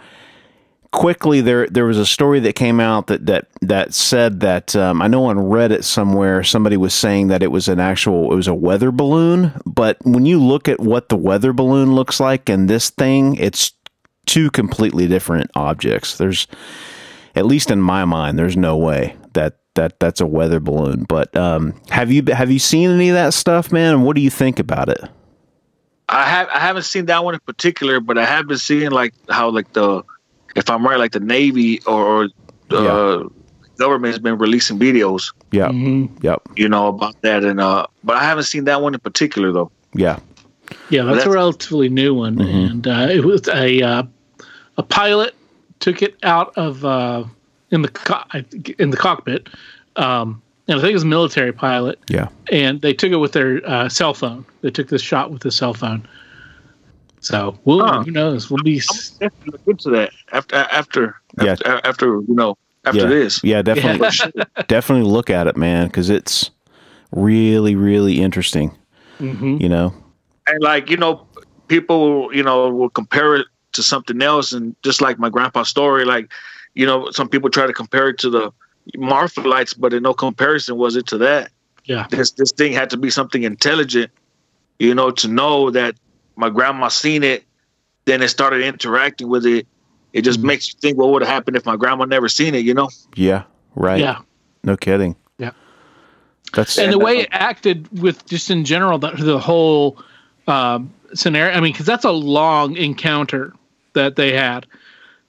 [0.96, 5.02] quickly there there was a story that came out that that that said that um,
[5.02, 8.48] I know on Reddit somewhere somebody was saying that it was an actual it was
[8.48, 12.70] a weather balloon but when you look at what the weather balloon looks like and
[12.70, 13.72] this thing it's
[14.26, 16.18] two completely different objects.
[16.18, 16.46] There's,
[17.34, 21.04] at least in my mind, there's no way that that that's a weather balloon.
[21.04, 23.94] But um, have you have you seen any of that stuff, man?
[23.94, 25.00] And what do you think about it?
[26.08, 29.14] I have I haven't seen that one in particular, but I have been seeing like
[29.28, 30.02] how like the
[30.56, 32.28] if I'm right, like the Navy or
[32.68, 33.22] the Yeah.
[33.78, 35.70] government has been releasing videos, Yep.
[35.70, 36.08] Mhm.
[36.22, 36.42] Yep.
[36.56, 37.44] you know, about that.
[37.44, 39.70] And uh, but I haven't seen that one in particular though.
[39.94, 40.18] Yeah.
[40.90, 42.70] Yeah, that's, That's- a relatively new one, Mhm.
[42.70, 44.02] and uh, it was a uh,
[44.78, 45.34] a pilot
[45.78, 47.22] took it out of uh,
[47.70, 48.24] in the co-
[48.78, 49.48] in the cockpit,
[49.96, 52.28] um, and I think it was a military pilot, Yeah.
[52.50, 54.44] and they took it with their uh, cell phone.
[54.62, 56.02] They took this shot with the cell phone.
[57.20, 58.02] So, we'll, Huh.
[58.04, 58.50] who knows?
[58.50, 58.80] We'll be.
[58.80, 61.52] I'm definitely look into that after after Yeah.
[61.52, 63.06] after, after you know after yeah.
[63.08, 63.40] this.
[63.42, 64.08] Yeah, definitely,
[64.68, 66.50] definitely look at it, man, because it's
[67.12, 68.76] really, really interesting.
[69.18, 69.60] Mhm.
[69.60, 69.94] You know.
[70.48, 71.26] and like you know
[71.68, 76.04] people you know will compare it to something else and just like my grandpa's story
[76.04, 76.30] like
[76.74, 78.52] you know some people try to compare it to the
[78.96, 81.50] marfa lights but in no comparison was it to that
[81.86, 82.06] Yeah.
[82.10, 84.12] this this thing had to be something intelligent
[84.78, 85.96] you know to know that
[86.36, 87.44] my grandma seen it
[88.04, 89.66] then it started interacting with it
[90.12, 90.46] it just Mm-hmm.
[90.48, 92.88] makes you think what would have happened if my grandma never seen it you know
[93.14, 93.42] Yeah.
[93.74, 94.00] Right.
[94.00, 94.20] Yeah.
[94.64, 95.16] No kidding.
[95.38, 95.50] Yeah.
[96.54, 99.98] That's and the way it acted with just in general the, the whole
[100.48, 103.52] um, scenario i mean because that's a long encounter
[103.94, 104.66] that they had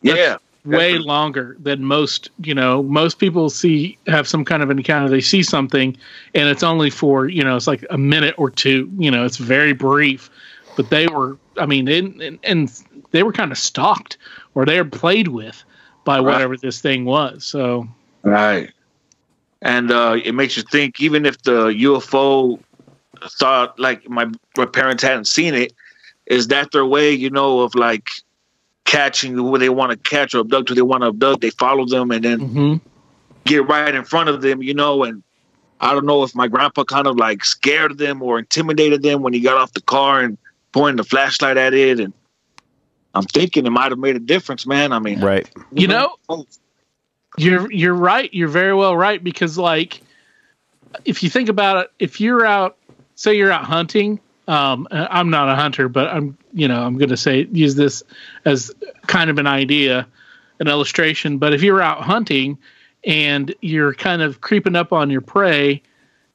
[0.04, 0.98] That's yeah way Definitely.
[1.08, 5.42] longer than most you know most people see have some kind of encounter they see
[5.44, 5.96] something
[6.36, 9.38] and it's only for you know it's like a minute or two you know it's
[9.38, 10.30] very brief
[10.78, 11.88] but they were i mean
[12.44, 12.72] and,
[13.12, 14.18] they were kind of stalked
[14.56, 15.64] or they were played with
[16.06, 16.32] by Right.
[16.32, 17.88] whatever this thing was so
[18.28, 18.72] Right.
[19.62, 22.60] And uh, it makes you think, even if the UFO
[23.40, 25.74] thought like my, my parents hadn't seen it,
[26.26, 28.10] is that their way, you know, of like
[28.86, 31.42] catching who they want to catch or abduct who they want to abduct?
[31.42, 32.82] They follow them and then mhm.
[33.46, 35.24] get right in front of them, you know, and
[35.80, 39.34] I don't know if my grandpa kind of like scared them or intimidated them when
[39.34, 40.38] he got off the car and
[40.72, 42.00] pointed the flashlight at it.
[42.00, 42.14] And
[43.14, 44.92] I'm thinking it might have made a difference, man.
[44.92, 45.50] I mean, right.
[45.72, 46.16] You know,
[47.38, 48.34] You're you're right.
[48.34, 50.02] You're very well right because like
[51.06, 52.78] if you think about it, if you're out,
[53.16, 54.20] say you're out hunting.
[54.48, 58.02] Um, I'm not a hunter, but I'm you know I'm going to say use this
[58.46, 58.72] as
[59.08, 60.08] kind of an idea,
[60.60, 61.38] an illustration.
[61.38, 62.58] But if you're out hunting
[63.04, 65.82] and you're kind of creeping up on your prey,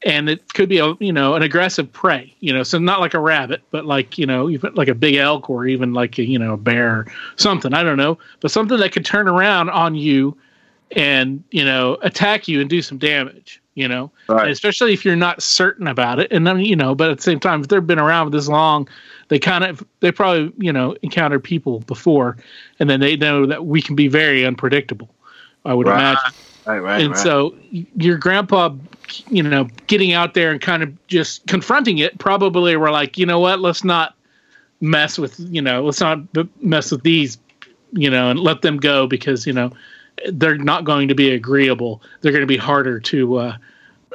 [0.05, 3.15] and it could be a you know an aggressive prey, you know, so not like
[3.15, 6.25] a rabbit, but like you know even like a big elk or even like a
[6.25, 9.71] you know a bear, or something I don't know, but something that could turn around
[9.71, 10.37] on you
[10.97, 14.51] and you know attack you and do some damage you know Right.
[14.51, 17.41] Especially if you're not certain about it and then you know but at the same
[17.41, 18.87] time if they've been around this long
[19.29, 22.37] they kind of they probably you know encountered people before
[22.79, 25.09] and then they know that we can be very unpredictable
[25.65, 25.95] i would Right.
[25.95, 26.33] imagine
[26.67, 27.19] Right, right, and right.
[27.19, 28.71] so your grandpa
[29.29, 33.27] you know getting out there and kind of just confronting it probably were like you
[33.27, 34.15] know what let's not
[34.81, 37.39] mess with you know let's not b- mess with these
[37.93, 39.71] you know and let them go because you know
[40.29, 43.57] they're not going to be agreeable they're going to be harder to uh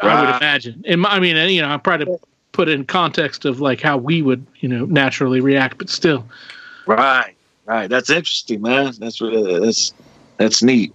[0.02, 2.20] i would imagine and my- i mean you know i try to
[2.54, 6.26] put it in context of like how we would you know naturally react but still
[6.88, 7.90] Right, right.
[7.90, 8.94] That's interesting, man.
[8.98, 9.94] That's really that's
[10.38, 10.94] that's neat.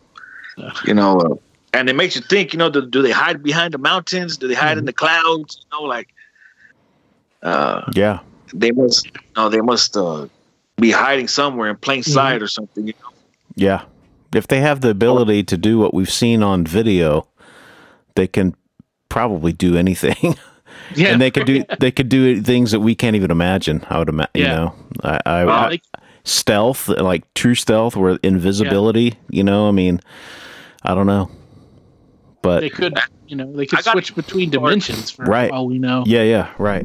[0.86, 1.34] You know, uh,
[1.72, 2.52] and it makes you think.
[2.52, 4.36] You know, do, do they hide behind the mountains?
[4.36, 5.58] Do they hide in the clouds?
[5.62, 6.08] You know, like
[7.42, 8.20] uh, Yeah.
[8.54, 9.08] they must.
[9.36, 10.26] No, they must uh,
[10.76, 12.86] be hiding somewhere in plain sight or something.
[12.86, 13.10] You know?
[13.56, 13.82] Yeah.
[14.34, 17.26] If they have the ability to do what we've seen on video,
[18.14, 18.54] they can
[19.08, 20.36] probably do anything.
[20.94, 23.84] yeah and they could do they could do things that we can't even imagine.
[23.90, 24.30] I would imagine.
[24.34, 24.54] You Yeah.
[24.56, 25.80] know, I, I, Well, I-
[26.24, 29.14] stealth like true stealth or invisibility.
[29.30, 30.00] You know, I mean,
[30.84, 31.30] I don't know,
[32.42, 35.50] but they could you know they could I switch between dimensions for Right.
[35.50, 36.84] all we know yeah, yeah, right.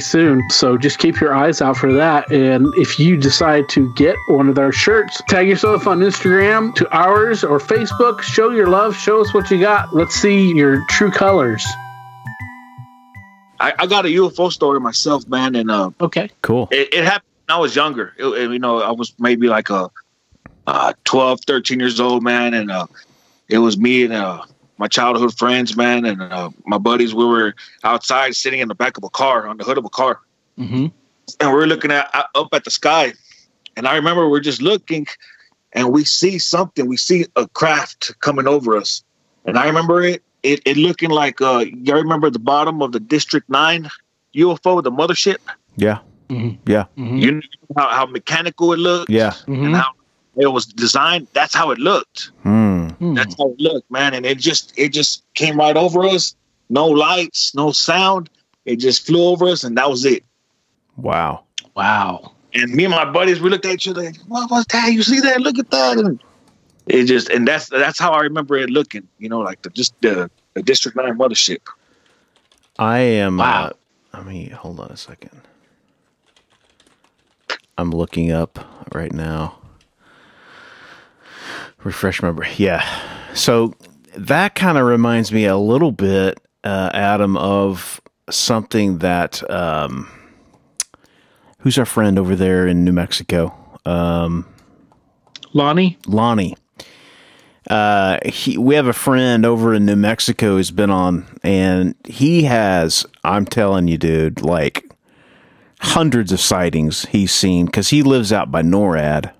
[0.01, 0.41] soon.
[0.49, 2.29] So just keep your eyes out for that.
[2.31, 6.89] And if you decide to get one of our shirts, tag yourself on Instagram to
[6.95, 8.21] ours or Facebook.
[8.21, 8.95] Show your love.
[8.97, 9.95] Show us what you got.
[9.95, 11.65] Let's see your true colors.
[13.59, 16.29] I, I got a UFO story myself, man, and uh, Okay.
[16.41, 16.67] Cool.
[16.71, 18.13] it, it happened when I was younger.
[18.17, 19.89] It, it- you know, I was maybe like a
[20.67, 22.87] uh, 12, 13 years old, man, and uh,
[23.49, 24.43] it was me and uh,
[24.81, 27.13] my childhood friends, man, and uh, my buddies.
[27.13, 29.89] We were outside sitting in the back of a car, on the hood of a
[30.01, 30.19] car,
[30.59, 30.87] Mm-hmm.
[31.39, 33.13] and we we're looking at uh, up at the sky.
[33.77, 35.05] And I remember we're just looking,
[35.71, 36.87] and we see something.
[36.87, 39.03] We see a craft coming over us,
[39.45, 40.21] and I remember it.
[40.43, 43.87] It, it looking like uh, you remember the bottom of the District Nine
[44.35, 45.37] UFO, the mothership.
[45.77, 45.99] Yeah.
[46.29, 46.57] Mhm.
[46.65, 46.85] Yeah.
[46.97, 47.17] Mm-hmm.
[47.17, 47.41] You know
[47.77, 49.33] how, how mechanical it looked, Yeah.
[49.47, 49.91] and how
[50.37, 51.27] it was designed.
[51.33, 52.31] That's how it looked.
[52.43, 52.89] Hmm.
[53.13, 54.13] That's how it looked, man.
[54.13, 56.35] And it just it just came right over us.
[56.69, 58.29] No lights, no sound.
[58.65, 60.23] It just flew over us, and that was it.
[60.95, 61.43] Wow.
[61.75, 62.33] Wow.
[62.53, 64.03] And me and my buddies, we looked at each other.
[64.03, 64.91] Like, what was that?
[64.93, 65.41] You see that?
[65.41, 65.97] Look at that!
[65.97, 66.21] And
[66.87, 69.07] it just and that's that's how I remember it looking.
[69.17, 71.61] You know, like the just the, the District Nine mothership.
[72.77, 73.37] I am.
[73.37, 73.65] Wow.
[73.65, 73.71] Uh,
[74.13, 75.41] I mean, hold on a second.
[77.77, 78.59] I'm looking up
[78.93, 79.60] right now.
[81.83, 82.53] Refresh my brain.
[82.57, 82.85] Yeah.
[83.33, 83.73] So
[84.15, 89.49] that kind of reminds me a little bit, uh, Adam, of something that.
[89.49, 90.09] Um,
[91.61, 93.55] who's our friend over there in New Mexico?
[93.85, 94.45] Um,
[95.53, 95.97] Lonnie?
[96.07, 96.55] Lonnie.
[97.69, 102.43] Uh, he, we have a friend over in New Mexico who's been on, and he
[102.43, 104.91] has, I'm telling you, dude, like
[105.79, 109.31] hundreds of sightings he's seen because he lives out by NORAD.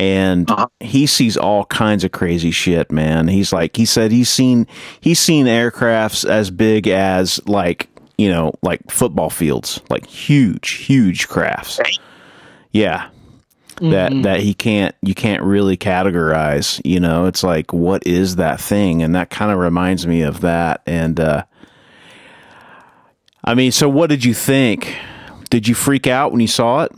[0.00, 0.66] And Uh-huh.
[0.80, 3.28] he sees all kinds of crazy shit, man.
[3.28, 4.66] He's like, he said he's seen,
[5.00, 7.86] he's seen aircrafts as big as like,
[8.16, 11.78] you know, like football fields, like huge, huge crafts.
[12.72, 13.08] Yeah.
[13.82, 17.24] That that he can't you can't really categorize you know?
[17.26, 19.02] It's like what is that thing?
[19.02, 20.82] And that kind of reminds me of that.
[20.86, 21.44] And uh
[23.44, 24.94] i mean so what did you think?
[25.48, 26.92] Did you freak out when you saw it?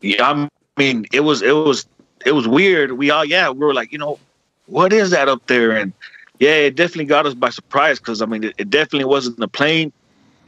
[0.00, 1.86] Yeah, I mean, it was it was
[2.24, 2.92] it was weird.
[2.92, 4.18] We all yeah, we were like, you know,
[4.66, 5.72] what is that up there?
[5.72, 5.92] And
[6.38, 9.48] yeah, it definitely got us by surprise because I mean, it, it definitely wasn't a
[9.48, 9.92] plane,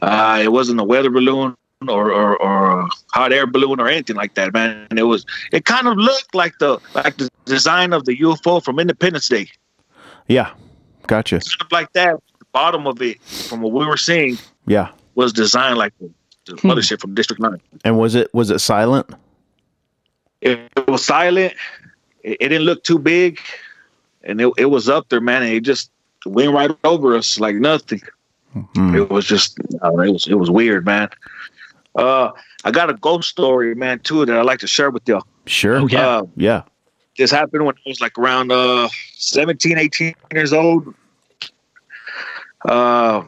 [0.01, 1.55] uh, it wasn't a weather balloon
[1.87, 4.87] or, or or a hot air balloon or anything like that, man.
[4.89, 8.63] And it was it kind of looked like the like the design of the UFO
[8.63, 9.47] from Independence Day,
[10.27, 10.51] yeah
[11.05, 12.15] gotcha kind of like that.
[12.39, 16.11] The bottom of it, from what we were seeing, yeah was designed like the,
[16.45, 17.61] the mothership from District Nine.
[17.85, 19.09] and was it was it silent
[20.41, 21.53] it, it was silent.
[22.23, 23.39] It, it didn't look too big,
[24.23, 25.43] and it, it was up there, man.
[25.43, 25.91] And it just
[26.25, 28.01] went right over us like nothing.
[28.53, 28.95] Hmm.
[28.95, 31.09] It was just, uh, it was, it was weird, man.
[31.95, 32.31] Uh,
[32.63, 35.25] I got a ghost story, man, too, that I'd like to share with y'all.
[35.45, 36.07] sure Oh, yeah.
[36.07, 36.63] Uh, yeah
[37.17, 40.93] this happened when I was like around uh 17, 18 years old.
[42.63, 43.23] Uh,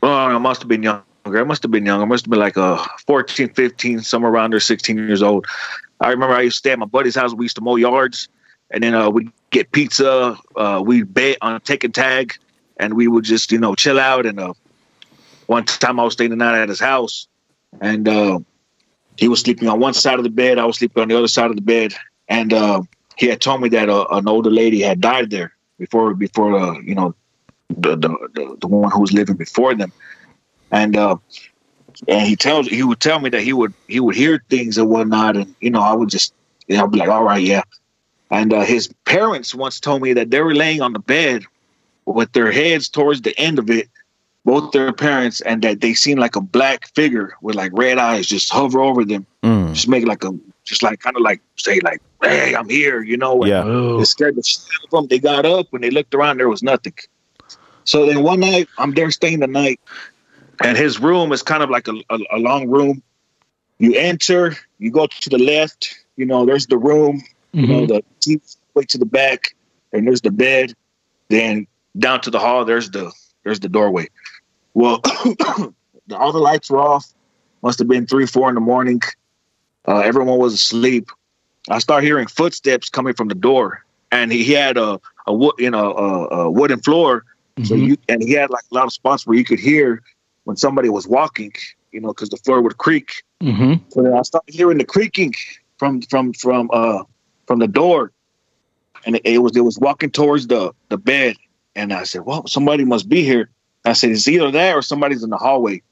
[0.00, 1.04] well, I must have been younger.
[1.24, 2.02] I must have been younger.
[2.02, 5.46] I must have been like a 14, 15, somewhere around there, 16 years old.
[6.00, 7.32] I remember I used to stay at my buddy's house.
[7.32, 8.28] We used to mow yards,
[8.70, 10.36] and then uh, we'd get pizza.
[10.56, 12.34] Uh, we'd bet on take tag,
[12.78, 14.26] and we would just you know chill out.
[14.26, 14.54] And uh,
[15.46, 17.28] one time I was staying the night at his house,
[17.80, 18.40] and uh,
[19.16, 20.58] he was sleeping on one side of the bed.
[20.58, 21.94] I was sleeping on the other side of the bed,
[22.28, 22.82] and uh,
[23.16, 26.78] he had told me that uh, an older lady had died there before before uh,
[26.80, 27.14] you know
[27.68, 29.92] the, the the the one who was living before them,
[30.72, 31.16] and uh,
[32.08, 34.88] and he tells he would tell me that he would he would hear things and
[34.90, 36.34] whatnot, and you know I would just
[36.66, 37.62] you know I'd be like all right yeah,
[38.30, 41.44] and uh, his parents once told me that they were laying on the bed
[42.06, 43.88] with their heads towards the end of it,
[44.44, 48.26] both their parents, and that they seen like a black figure with like red eyes
[48.26, 49.72] just hover over them, Mm.
[49.74, 50.30] just make like a
[50.64, 54.00] just like kind of like say like hey I'm here you know and yeah Oh.
[54.00, 55.06] it scared the shit out of them.
[55.08, 56.38] They got up when they looked around.
[56.38, 56.94] There was nothing.
[57.84, 59.80] So then one night, I'm there staying the night,
[60.64, 63.02] and his room is kind of like a, a, a long room.
[63.78, 65.94] You enter, you go to the left.
[66.16, 67.22] You know, there's the room.
[67.52, 68.02] You know, Mhm.
[68.24, 68.40] the
[68.74, 69.54] way to the back,
[69.92, 70.72] and there's the bed.
[71.28, 71.66] Then
[71.98, 72.64] down to the hall.
[72.64, 73.12] There's the
[73.44, 74.08] there's the doorway.
[74.74, 75.00] Well,
[76.06, 77.06] the, all the lights were off.
[77.62, 79.00] Must have been three, four in the morning.
[79.86, 81.10] Uh, everyone was asleep.
[81.68, 85.54] I start hearing footsteps coming from the door, and he, he had a, a wood,
[85.58, 87.24] you know, a, a wooden floor.
[87.64, 87.88] So Mhm.
[87.88, 90.02] you and he had like a lot of spots where you could hear
[90.44, 91.52] when somebody was walking,
[91.92, 93.22] you know, because the floor would creak.
[93.42, 93.80] Mhm.
[93.92, 95.34] So then I started hearing the creaking
[95.78, 97.04] from from from uh
[97.46, 98.12] from the door,
[99.04, 101.36] and it, it was it was walking towards the the bed,
[101.74, 103.50] and I said, "Well, somebody must be here."
[103.84, 105.82] I said, "It's either that or somebody's in the hallway."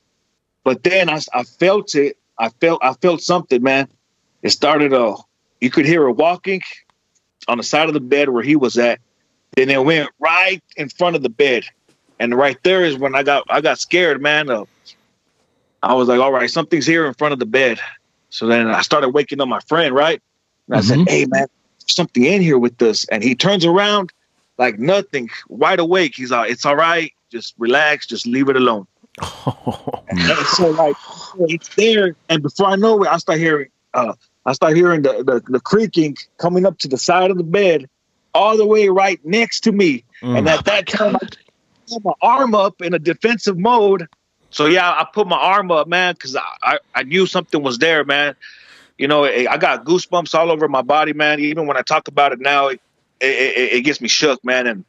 [0.65, 2.17] But then I, I felt it.
[2.39, 3.89] I felt I felt something, man.
[4.43, 4.93] It started.
[4.93, 5.17] Uh,
[5.61, 6.63] you could hear her walking
[7.49, 9.01] on the side of the bed where he was at.
[9.57, 11.65] Then it went right in front of the bed,
[12.21, 14.51] and right there is when I got I got scared, man.
[14.51, 14.65] Uh,
[15.83, 17.81] I was like, "All right, something's here in front of the bed."
[18.29, 20.23] So then I started waking up my friend, right?
[20.69, 20.85] And I Mhm.
[20.85, 21.47] said, "Hey, man,
[21.89, 24.13] something in here with this." And he turns around
[24.59, 26.15] like nothing, wide awake.
[26.15, 27.13] He's like, "It's all right.
[27.33, 28.07] Just relax.
[28.07, 28.87] Just leave it alone."
[30.11, 30.97] And so like
[31.49, 34.15] it's there, and before I know it, I start hearing uh
[34.47, 37.89] I start hearing the, the the creaking coming up to the side of the bed,
[38.35, 40.05] all the way right next to me.
[40.23, 41.27] And Oh at that time, I
[41.91, 44.09] put my arm up in a defensive mode.
[44.51, 47.79] So yeah, I put my arm up, man, because I, I I knew something was
[47.79, 48.35] there, man.
[48.99, 51.41] You know, I got goosebumps all over my body, man.
[51.41, 52.81] Even when I talk about it now, it,
[53.21, 54.67] it, it, it gets me shook, man.
[54.67, 54.85] And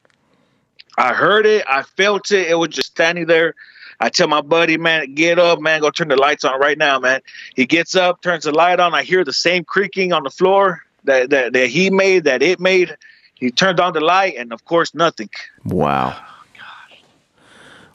[0.97, 2.49] I heard it, I felt it.
[2.49, 3.55] It was just standing there.
[4.01, 6.99] I tell my buddy, man, get up, man, go turn the lights on right now,
[6.99, 7.21] man.
[7.55, 8.95] He gets up, turns the light on.
[8.95, 12.59] I hear the same creaking on the floor that that, that he made, that it
[12.59, 12.97] made.
[13.35, 15.29] He turned on the light, and of course, nothing.
[15.65, 16.19] wow.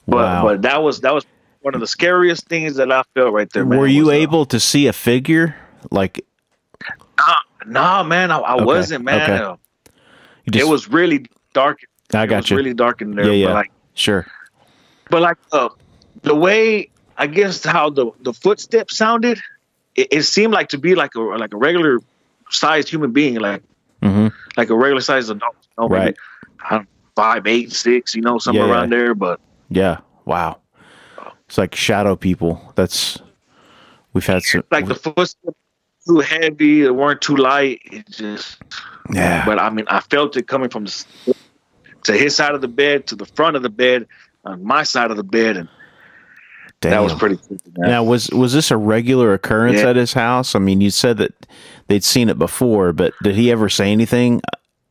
[0.07, 0.43] But Wow.
[0.43, 1.25] but that was that was
[1.63, 3.65] one of the scariest things that I felt right there.
[3.65, 5.57] Man, Were you uh, able to see a figure?
[5.91, 6.25] Like
[7.19, 7.35] Nah,
[7.67, 9.31] nah man, I, I Okay, wasn't, man.
[9.31, 9.43] okay.
[9.43, 9.57] Uh,
[10.51, 11.81] just, it was really dark.
[12.15, 12.57] I it got was you.
[12.57, 13.27] really dark in there.
[13.27, 13.47] Yeah, yeah.
[13.47, 14.27] But like, sure.
[15.11, 15.69] but like uh,
[16.23, 19.41] the way I guess how the the footsteps sounded,
[19.97, 21.99] it, it seemed like to be like a like a regular
[22.51, 23.63] sized human being, like
[24.03, 25.57] hmm like a regular sized adult.
[25.63, 26.17] You know, maybe, Right.
[26.71, 28.79] I don't, five, eight, six, you know, somewhere Yeah, yeah.
[28.79, 29.15] around there.
[29.15, 29.99] But Yeah.
[30.25, 30.61] Wow.
[31.47, 32.73] It's like shadow people.
[32.75, 33.19] That's
[34.13, 34.65] we've had some.
[34.71, 35.57] like the footsteps
[36.07, 37.81] too heavy, they weren't too light.
[37.85, 38.59] It just
[39.13, 39.45] yeah.
[39.45, 41.35] But I mean, I felt it coming from the,
[42.05, 44.07] to his side of the bed to the front of the bed,
[44.45, 45.69] on my side of the bed, and
[46.81, 47.39] that was pretty.
[47.77, 47.91] Man.
[47.91, 49.91] Now, was was this a regular occurrence Yeah.
[49.91, 50.55] at his house?
[50.55, 51.33] I mean, you said that
[51.89, 54.41] they'd seen it before, but did he ever say anything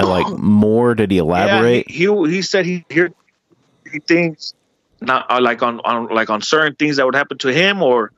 [0.01, 0.95] uh, like more?
[0.95, 1.89] Did he elaborate?
[1.89, 3.13] Yeah, he, he he said he heard
[4.07, 4.53] things,
[5.01, 8.11] not uh, like on on like on certain things that would happen to him, or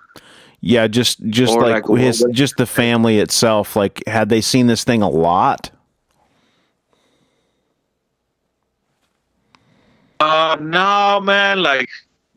[0.62, 3.76] Yeah, just just like, like, his just the family itself.
[3.76, 5.72] Like, had they seen this thing a lot?
[10.20, 11.62] uh, no, man.
[11.62, 11.90] Like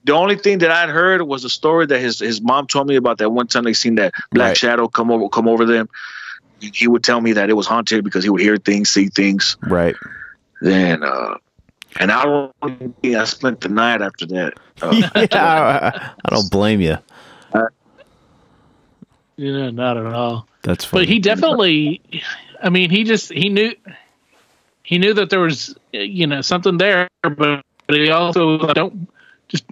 [0.05, 2.97] the only thing that I'd heard was a story that his his mom told me
[2.97, 4.57] about that one time they seen that black Right.
[4.57, 5.89] shadow come over come over them.
[6.61, 9.57] He would tell me that it was haunted because he would hear things, see things.
[9.63, 9.97] Right.
[10.61, 11.37] Then, uh,
[11.99, 14.55] and I don't I spent the night after that.
[14.81, 16.97] Uh, yeah, I, I don't blame you.
[19.41, 20.47] You know, not at all.
[20.61, 21.07] That's funny.
[21.07, 22.03] But he definitely,
[22.63, 23.75] I mean, he just he knew
[24.83, 29.09] he knew that there was you know something there, but he also don't
[29.49, 29.65] just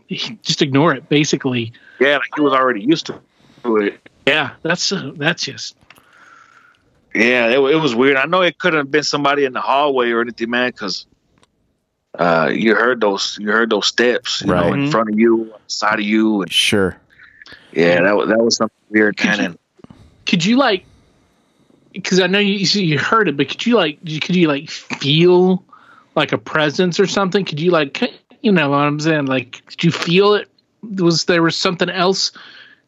[0.43, 1.11] just ignore it.
[1.11, 3.21] Basically, yeah, like he was already used to
[3.77, 4.01] it.
[4.27, 5.77] yeah, that's uh, that's just
[7.15, 8.17] Yeah, it, it was weird.
[8.17, 11.05] I know it couldn't have been somebody in the hallway or anything, man, because
[12.19, 14.75] uh, you heard those you heard those steps, you know, Right.
[14.75, 16.97] in front of you, side of you, and sure.
[17.73, 19.41] yeah, that was that was something weird, man.
[19.41, 19.59] And
[20.27, 20.85] could you like
[21.93, 24.69] because I know you you- you heard it, but could you like could you like
[24.71, 25.65] feel
[26.15, 27.45] like a presence or something?
[27.45, 28.03] Could you like
[28.43, 29.27] you know what I'm saying?
[29.27, 30.49] Like, did you feel it?
[31.01, 32.31] Was there was something else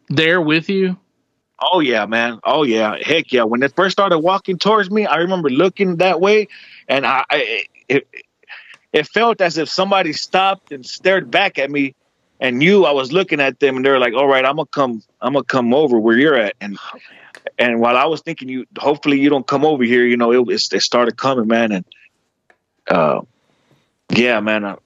[0.08, 0.96] there with you?
[1.62, 2.38] Oh yeah, man.
[2.44, 2.96] Oh yeah.
[3.02, 3.42] Heck yeah.
[3.42, 6.48] When it first started walking towards me, I remember looking that way,
[6.88, 8.06] and I, I it,
[8.92, 11.94] it felt as if somebody stopped and stared back at me,
[12.40, 15.02] and knew I was looking at them, and they're like, "All right, I'm gonna come.
[15.20, 16.78] I'm gonna come over where you're at." And
[17.58, 20.40] and while I was thinking, you hopefully you don't come over here, you know, it
[20.48, 21.84] it, it started coming, man, and
[22.88, 23.20] uh,
[24.10, 24.64] yeah, man.
[24.64, 24.76] Uh,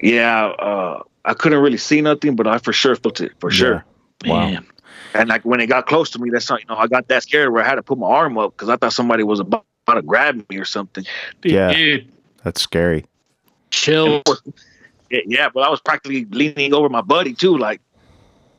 [0.00, 3.84] yeah, uh, I couldn't really see nothing, but I for sure felt it for sure.
[4.24, 4.48] Wow.
[4.48, 4.66] Man.
[5.14, 7.22] And like when it got close to me, that's not, you know, I got that
[7.22, 9.64] scared where I had to put my arm up because I thought somebody was about,
[9.86, 11.04] about to grab me or something.
[11.42, 11.72] Yeah.
[11.72, 12.12] Dude,
[12.46, 13.04] That's scary.
[13.70, 14.22] chill.
[15.10, 17.80] Yeah, yeah, but I was practically leaning over my buddy too, like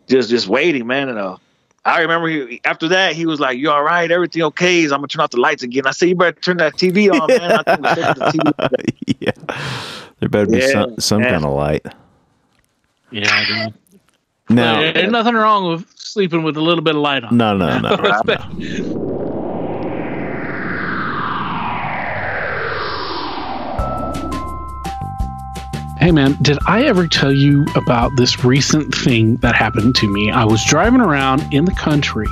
[0.10, 1.08] just just waiting, man.
[1.08, 1.38] And uh,
[1.86, 4.12] I remember he, after that he was like, "You all right?
[4.12, 5.88] Everything okay?" He's, I'm gonna turn off the lights again.
[5.88, 9.16] I said, "You better turn that TV on, man." I think we set the TV.
[9.22, 9.32] yeah.
[10.20, 11.30] There better be Yeah, some some yeah.
[11.32, 11.86] kind of light.
[13.12, 13.74] Yeah, dude.
[14.50, 17.38] No, There ain't nothing wrong with sleeping with a little bit of light on.
[17.38, 17.96] no, no, no.
[17.96, 19.17] no.
[26.08, 30.32] Hey man, did I ever tell you about this recent thing that happened to me?
[30.32, 32.30] I was driving around in the country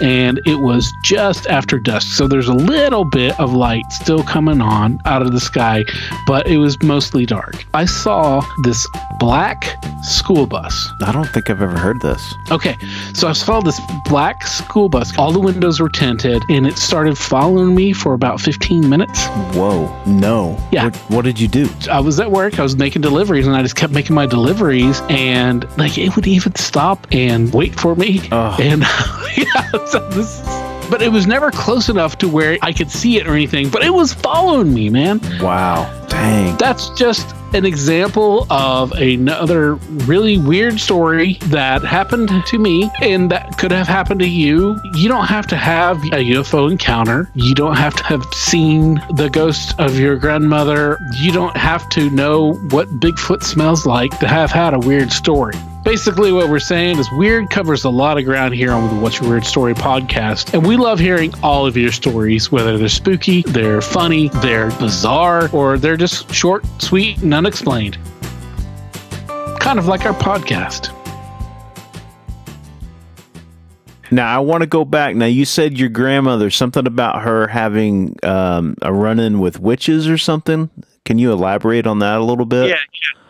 [0.00, 2.16] and it was just after dusk.
[2.16, 5.84] So there's a little bit of light still coming on out of the sky,
[6.26, 7.64] but it was mostly dark.
[7.74, 8.88] I saw this
[9.20, 10.90] black school bus.
[11.00, 12.34] I don't think I've ever heard this.
[12.50, 12.76] Okay,
[13.14, 15.16] so I saw this black school bus.
[15.16, 19.26] All the windows were tinted and it started following me for about 15 minutes.
[19.54, 20.58] Whoa, no.
[20.72, 20.86] Yeah.
[20.86, 21.68] What, what did you do?
[21.88, 25.02] I was at work, I was making deliveries, and I just kept making my deliveries,
[25.10, 28.26] and like it would even stop and wait for me.
[28.32, 28.56] Oh.
[28.58, 28.80] And
[29.36, 30.40] yeah, so this,
[30.92, 33.82] but it was never close enough to where I could see it or anything, but
[33.82, 35.22] it was following me, man.
[35.40, 35.90] Wow.
[36.10, 36.54] Dang.
[36.58, 39.76] That's just an example of another
[40.06, 44.78] really weird story that happened to me and that could have happened to you.
[44.92, 47.30] You don't have to have a UFO encounter.
[47.34, 50.98] You don't have to have seen the ghost of your grandmother.
[51.14, 55.54] You don't have to know what Bigfoot smells like to have had a weird story.
[55.84, 59.20] Basically, what we're saying is Weird covers a lot of ground here on the What's
[59.20, 60.54] Your Weird Story podcast.
[60.54, 65.50] And we love hearing all of your stories, whether they're spooky, they're funny, they're bizarre,
[65.52, 67.98] or they're just short, sweet, and unexplained.
[69.58, 70.96] Kind of like our podcast.
[74.12, 75.16] Now I want to go back.
[75.16, 80.16] Now you said your grandmother something about her having um, a run-in with witches or
[80.16, 80.70] something.
[81.04, 82.68] Can you elaborate on that a little bit?
[82.68, 83.21] Yeah, yeah.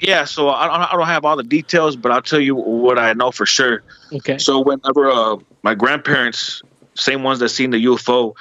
[0.00, 3.12] Yeah, so I, I don't have all the details, but I'll tell you what I
[3.12, 3.82] know for sure.
[4.12, 4.38] Okay.
[4.38, 6.62] So whenever uh, my grandparents,
[6.94, 8.34] same ones that seen the UFO,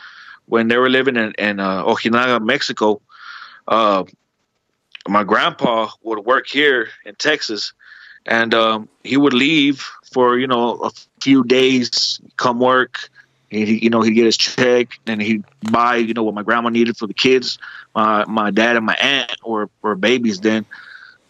[0.45, 3.01] when they were living in, in uh, Ojinaga, Mexico,
[3.67, 4.03] uh,
[5.07, 7.73] my grandpa would work here in Texas,
[8.25, 10.91] and um, he would leave for you know a
[11.21, 13.09] few days, come work.
[13.49, 16.69] He, you know, he'd get his check, and he'd buy you know what my grandma
[16.69, 17.57] needed for the kids,
[17.95, 20.65] my my dad and my aunt, or or babies then,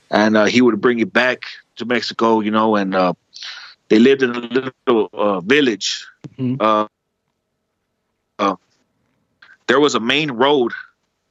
[0.09, 1.43] and uh, he would bring it back
[1.77, 3.13] to Mexico, you know, and uh,
[3.89, 6.05] they lived in a little uh, village.
[6.37, 6.57] Mhm.
[6.59, 6.87] Uh,
[8.37, 8.55] uh,
[9.67, 10.71] there was a main road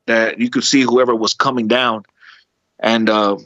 [0.07, 2.05] that you could see whoever was coming down,
[2.79, 3.37] and uh,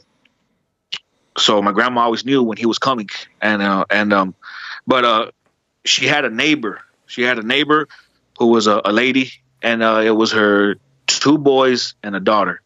[1.37, 3.09] so my grandma always knew when he was coming,
[3.41, 4.35] and uh, and um,
[4.85, 5.31] but uh,
[5.85, 6.81] she had a neighbor.
[7.07, 7.87] She had a neighbor
[8.39, 9.31] who was a, a lady,
[9.61, 10.75] and uh, it was her
[11.07, 12.61] two boys and a daughter,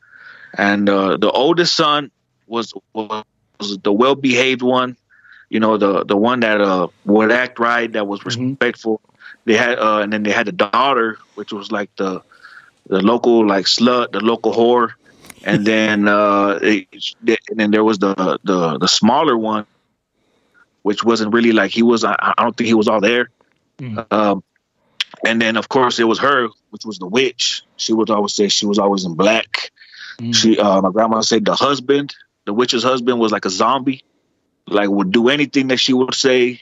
[0.53, 2.11] and uh, the oldest son
[2.47, 4.95] was was the well behaved one,
[5.49, 8.51] you know, the the one that uh would act right, that was Mhm.
[8.51, 9.01] respectful.
[9.45, 12.21] They had uh, and then they had the daughter, which was like the
[12.87, 14.91] the local like slut, the local whore,
[15.43, 16.87] and then uh, it,
[17.49, 19.65] and then there was the the the smaller one,
[20.83, 22.03] which wasn't really like he was.
[22.03, 23.29] I, I don't think he was all there.
[23.79, 24.11] Mm.
[24.11, 24.43] Um,
[25.25, 27.63] and then of course it was her, which was the witch.
[27.77, 29.71] She would always say she was always in black.
[30.19, 30.33] Mm.
[30.33, 32.13] She, uh, my grandma said the husband,
[32.47, 34.03] the witch's husband, was like a zombie,
[34.65, 36.61] like would do anything that she would say.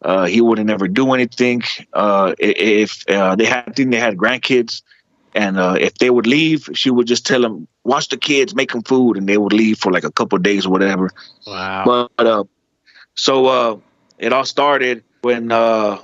[0.00, 1.62] Uh, he wouldn't ever do anything.
[1.92, 4.82] Uh, if uh, they had, I think they had grandkids,
[5.34, 8.72] and uh, if they would leave, she would just tell them, "Watch the kids, make
[8.72, 11.10] them food," and they would leave for like a couple of days or whatever.
[11.46, 12.08] Wow.
[12.16, 12.44] But uh,
[13.14, 13.76] so uh,
[14.18, 15.98] it all started when uh,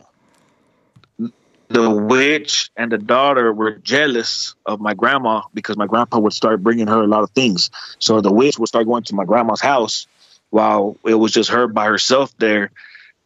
[1.73, 6.63] the witch and the daughter were jealous of my grandma because my grandpa would start
[6.63, 7.71] bringing her a lot of things.
[7.99, 10.07] So the witch would start going to my grandma's house
[10.51, 12.71] while it was just her by herself there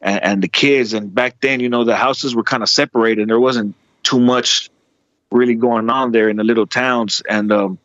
[0.00, 0.92] and, and the kids.
[0.92, 4.20] And back then, you know, the houses were kind of separated and there wasn't too
[4.20, 4.70] much
[5.30, 7.22] really going on there in the little towns.
[7.28, 7.78] And, um,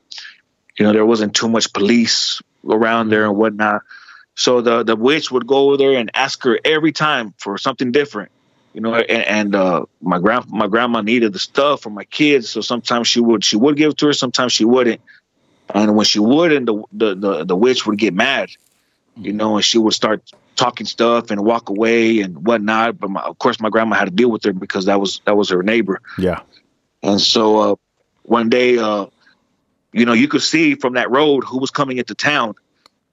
[0.77, 3.81] you know, there wasn't too much police around there and whatnot.
[4.35, 7.91] So the the witch would go over there and ask her every time for something
[7.91, 8.31] different,
[8.73, 8.95] you know.
[8.95, 13.07] And, and uh, my grand my grandma needed the stuff for my kids, so sometimes
[13.07, 15.01] she would she would give it to her, sometimes she wouldn't.
[15.73, 18.49] And when she wouldn't, the the the, the witch would get mad,
[19.15, 20.23] you know, and she would start
[20.55, 22.99] talking stuff and walk away and whatnot.
[22.99, 25.35] But my, of course, my grandma had to deal with her because that was that
[25.35, 26.01] was her neighbor.
[26.17, 26.41] Yeah.
[27.03, 27.75] And so uh,
[28.23, 29.07] one day, uh,
[29.91, 32.55] you know, you could see from that road who was coming into town.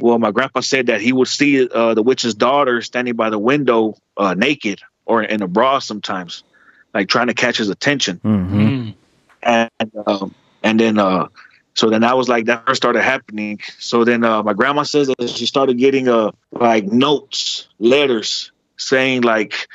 [0.01, 3.39] Well, my grandpa said that he would see uh, the witch's daughter standing by the
[3.39, 6.45] window uh, naked or in a bra sometimes,
[6.95, 8.19] like trying to catch his attention.
[8.23, 8.95] hmm Mm.
[9.43, 11.29] And um, and then uh,
[11.75, 13.61] so then that was like that first started happening.
[13.79, 19.23] So then uh, my grandma says that she started getting uh, like notes, letters saying
[19.23, 19.69] like,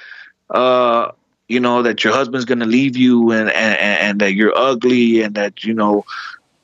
[0.49, 1.11] uh,
[1.47, 5.35] you know, that your husband's gonna leave you and, and and that you're ugly and
[5.35, 6.03] that you know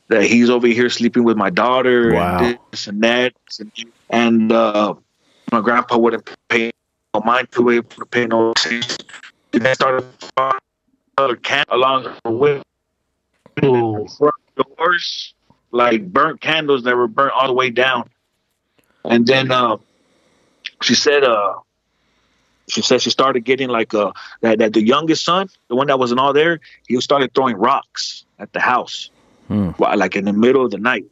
[0.09, 2.37] that he's over here sleeping with my daughter Wow.
[2.39, 3.71] and this and that and,
[4.09, 4.93] and uh,
[5.51, 6.71] my grandpa wouldn't pay
[7.13, 8.97] no mind to pay no attention.
[9.53, 10.05] And then started
[11.17, 12.61] another camp along the way
[14.17, 14.35] front
[14.77, 15.33] doors
[15.71, 18.09] like burnt candles that were burnt all the way down.
[19.03, 19.77] And then uh,
[20.81, 21.55] she said, uh,
[22.67, 25.97] she said she started getting like uh, that, that the youngest son, the one that
[25.99, 29.09] wasn't all there, he started throwing rocks at the house,
[29.47, 29.69] Hmm.
[29.77, 31.05] while- like in the middle of the night.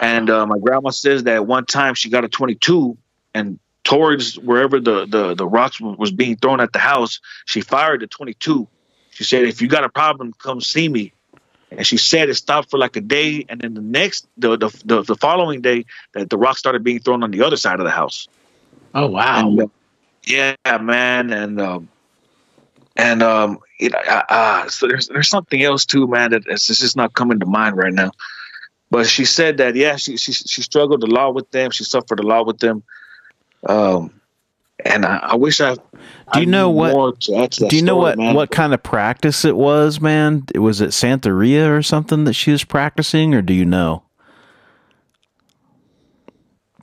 [0.00, 2.96] And uh, my grandma says that one time she got a 22
[3.34, 8.00] and towards wherever the, the, the rocks was being thrown at the house, she fired
[8.00, 8.66] the 22.
[9.10, 11.12] She said, if you got a problem, come see me.
[11.70, 13.44] And she said it stopped for like a day.
[13.48, 17.00] And then the next, the, the, the, the following day, that the rocks started being
[17.00, 18.28] thrown on the other side of the house.
[18.94, 19.48] Oh wow.
[19.48, 19.66] And, uh,
[20.26, 21.88] yeah, man, and um,
[22.96, 26.30] and um, you know, uh, uh, so there's there's something else too, man.
[26.30, 28.12] That it's it's just not coming to mind right now.
[28.90, 31.70] But she said that yeah, she she she struggled a lot with them.
[31.70, 32.82] She suffered a lot with them.
[33.66, 34.10] Um,
[34.84, 35.74] and I, I wish I.
[35.74, 35.80] Do
[36.40, 38.34] you I know what- more to add to that Do you know story, what man.
[38.34, 40.44] what kind of practice it was, man?
[40.54, 44.02] Was it Santeria or something that she was practicing, or do you know?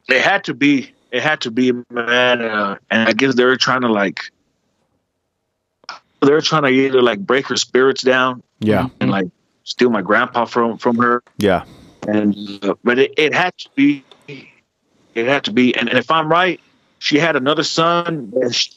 [0.10, 0.92] It had to be.
[1.12, 2.42] It had to be, man.
[2.42, 4.22] Uh, and I guess they were trying to like.
[6.22, 9.28] They're trying to either like break her spirits down Yeah, and like
[9.64, 11.24] steal my grandpa from from her.
[11.38, 11.64] yeah,
[12.08, 14.04] and uh, but it, it had to be
[15.16, 16.60] it had to be and, and if i'm right
[17.08, 18.70] she had another son that she,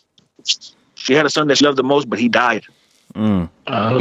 [0.95, 2.65] she had a son that she loved the most but he died.
[3.15, 3.49] Mm,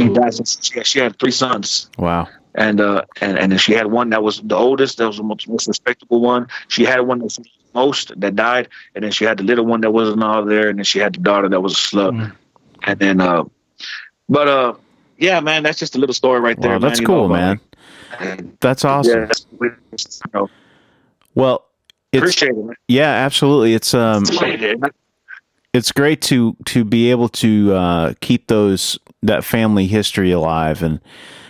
[0.00, 1.88] he Oh, died since she, she had three sons.
[1.98, 5.22] Wow, and uh and, and she had one that was the oldest that was the
[5.22, 6.48] most, most respectable one.
[6.68, 7.44] She had one that was the
[7.74, 10.78] most that died and then she had the little one that wasn't all there and
[10.78, 12.12] then she had the daughter that was a slut.
[12.12, 12.32] Mm.
[12.88, 13.42] and then uh
[14.28, 14.74] but uh
[15.18, 17.60] yeah man that's just a little story right there wow, that's you cool, know, man.
[18.20, 19.20] and, That's awesome.
[19.20, 19.72] yeah that's, you
[20.34, 20.48] know,
[21.34, 21.66] Well,
[22.14, 23.74] it's appreciate it yeah, absolutely.
[23.74, 24.24] It's um,
[25.72, 31.00] it's great to to be able to uh, keep those that family history alive, and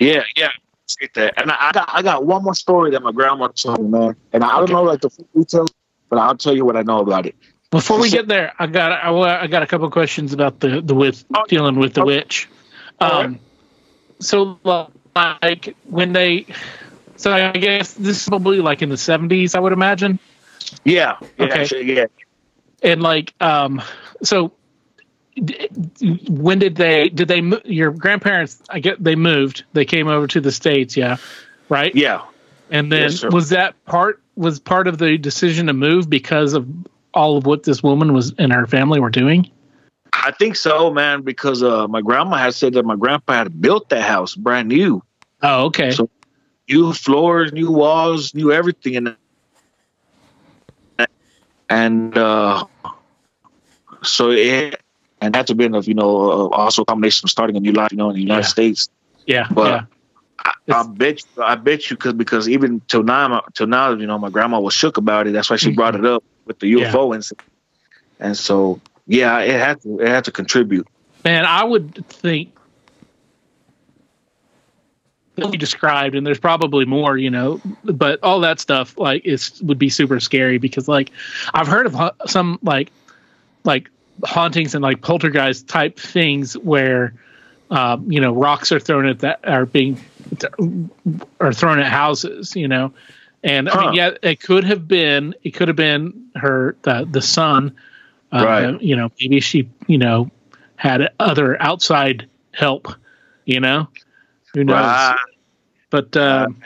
[0.01, 0.51] Yeah, yeah.
[0.87, 1.41] Appreciate that.
[1.41, 4.17] And I, I got I got one more story that my grandma told me, man.
[4.33, 5.71] And I don't know like the full details,
[6.09, 7.35] but I'll tell you what I know about it.
[7.71, 10.95] Before we get there, I got I, I got a couple questions about the the
[10.95, 12.17] with dealing with the Okay.
[12.17, 12.49] witch.
[13.01, 13.41] Um,
[14.21, 16.47] so like when they,
[17.17, 20.19] so I guess this is probably like in the seventies, I would imagine,
[20.85, 21.17] Yeah.
[21.39, 21.45] Yeah.
[21.47, 21.65] Okay.
[21.65, 22.07] sure, Yeah.
[22.83, 23.83] and like um,
[24.23, 24.53] so
[26.29, 28.63] when did they did they your grandparents?
[28.71, 29.65] I get they moved.
[29.73, 31.17] They came over to the states, yeah,
[31.69, 31.95] right.
[31.95, 32.23] Yeah.
[32.71, 36.67] And then Yes, was that part was part of the decision to move because of
[37.13, 39.51] all of what this woman was and her family were doing?
[40.13, 43.89] I think so, man, because uh, my grandma had said that my grandpa had built
[43.91, 45.03] that house brand new.
[45.43, 45.91] Oh, okay.
[45.91, 46.09] So-
[46.67, 49.17] New floors, new walls, new everything and
[51.79, 52.65] and uh
[54.03, 54.81] so it
[55.21, 57.91] and that's been of you know uh, also a combination of starting a new life,
[57.93, 58.57] you know, in the United Yeah.
[58.57, 58.89] States.
[59.27, 59.85] yeah, but- yeah.
[60.47, 64.07] I, I bet you, I bet you, because because even till now, till now, you
[64.07, 65.33] know, my grandma was shook about it.
[65.33, 65.77] That's why she Mhm.
[65.77, 67.49] brought it up with the UFO incident.
[68.21, 70.87] And so, yeah, it had to, it had to contribute.
[71.25, 72.51] Man, I would think
[75.37, 79.79] you described, and there's probably more, you know, but all that stuff like is would
[79.79, 81.11] be super scary because like
[81.53, 82.91] I've heard of ha- some like
[83.65, 83.91] like
[84.25, 87.15] hauntings and like poltergeist type things where
[87.71, 89.99] um, you know rocks are thrown at that are being
[91.41, 92.93] are thrown at houses, you know.
[93.43, 97.21] And I mean, yeah, it could have been it could have been her the the
[97.21, 97.75] son,
[98.33, 98.83] uh, Right.
[98.83, 100.31] You know, maybe she you know
[100.77, 102.89] had other outside help,
[103.45, 103.89] you know.
[104.55, 104.77] Who knows?
[104.77, 105.19] Right.
[105.91, 106.63] But um,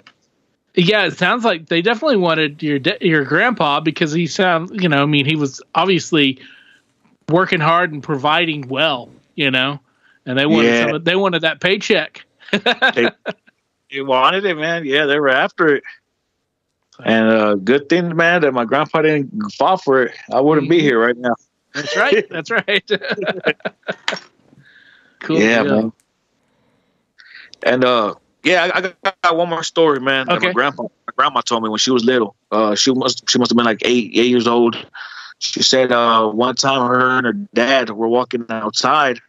[0.75, 4.89] yeah, it sounds like they definitely wanted your de- your grandpa because he sound you
[4.89, 6.39] know I mean he was obviously
[7.29, 9.81] working hard and providing well, you know,
[10.27, 10.91] and they wanted Yeah.
[10.93, 12.25] some, they wanted that paycheck.
[13.91, 14.85] You wanted it, man.
[14.85, 15.85] Yeah, they were after it.
[17.05, 20.13] And uh, good thing, man, that my grandpa didn't fall for it.
[20.31, 20.83] I wouldn't be Mhm.
[20.83, 21.35] here right now.
[21.73, 22.29] That's right.
[22.31, 22.85] That's right.
[25.21, 25.41] cool.
[25.41, 25.83] yeah, deal.
[25.83, 25.93] man.
[27.63, 30.31] And uh, yeah, I, I got one more story, man.
[30.31, 30.47] Okay.
[30.47, 32.35] my grandpa, my grandma told me when she was little.
[32.51, 34.77] Uh, she must she must have been like eight eight years old.
[35.39, 39.21] She said uh, one time her and her dad were walking outside,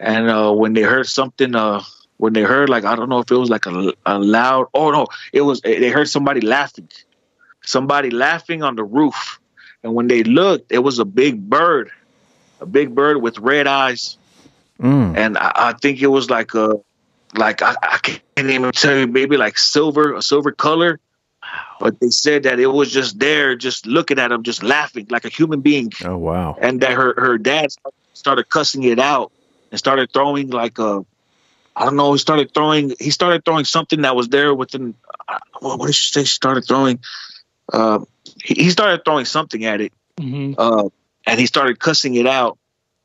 [0.00, 1.82] and uh, when they heard something, uh,
[2.18, 4.66] when they heard like I don't know if it was like a, a loud.
[4.74, 6.88] Oh no, it was they heard somebody laughing,
[7.64, 9.38] somebody laughing on the roof,
[9.82, 11.90] and when they looked, it was a big bird,
[12.60, 14.18] a big bird with red eyes
[14.80, 15.16] Mm.
[15.16, 16.74] and I, I think it was like a
[17.36, 21.00] like I, I can't even tell you maybe like silver a silver color
[21.78, 25.24] but they said that it was just there just looking at him just laughing like
[25.24, 26.56] a human being Oh wow.
[26.60, 27.68] and that her her dad
[28.14, 29.32] started cussing it out
[29.70, 31.04] and started throwing like a
[31.74, 34.94] I don't know he started throwing he started throwing something that was there within
[35.28, 36.24] uh, what, what did she say?
[36.24, 37.00] She started throwing.
[37.72, 38.00] Uh,
[38.42, 40.88] he, he started throwing something at it, hmm uh,
[41.26, 42.58] and he started cussing it out,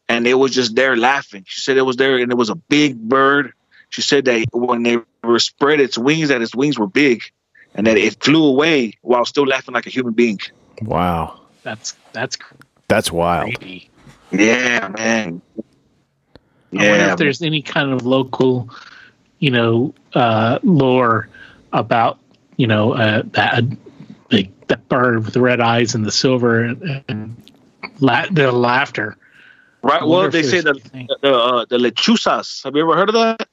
[0.08, 1.44] and it was just there laughing.
[1.48, 3.54] She said it was there, and it was a big bird.
[3.92, 7.22] She said that when they were spread its wings, that its wings were big,
[7.76, 10.40] and that it flew away while still laughing like a human being.
[10.82, 11.40] Wow.
[11.64, 12.38] That's that's
[12.88, 13.46] That's wild.
[13.58, 13.90] creepy.
[14.32, 15.42] Yeah, man.
[16.74, 18.70] I wonder if there's any kind of local,
[19.40, 21.28] you know, uh, lore
[21.74, 22.18] about
[22.56, 23.64] you know uh, that
[24.32, 27.36] like that bird with the red eyes and the silver and, and
[28.00, 29.18] la- the laughter.
[29.84, 30.02] right.
[30.02, 32.64] Well, they say there's that anything- the uh, the lechuzas.
[32.64, 33.50] Have you ever heard of that?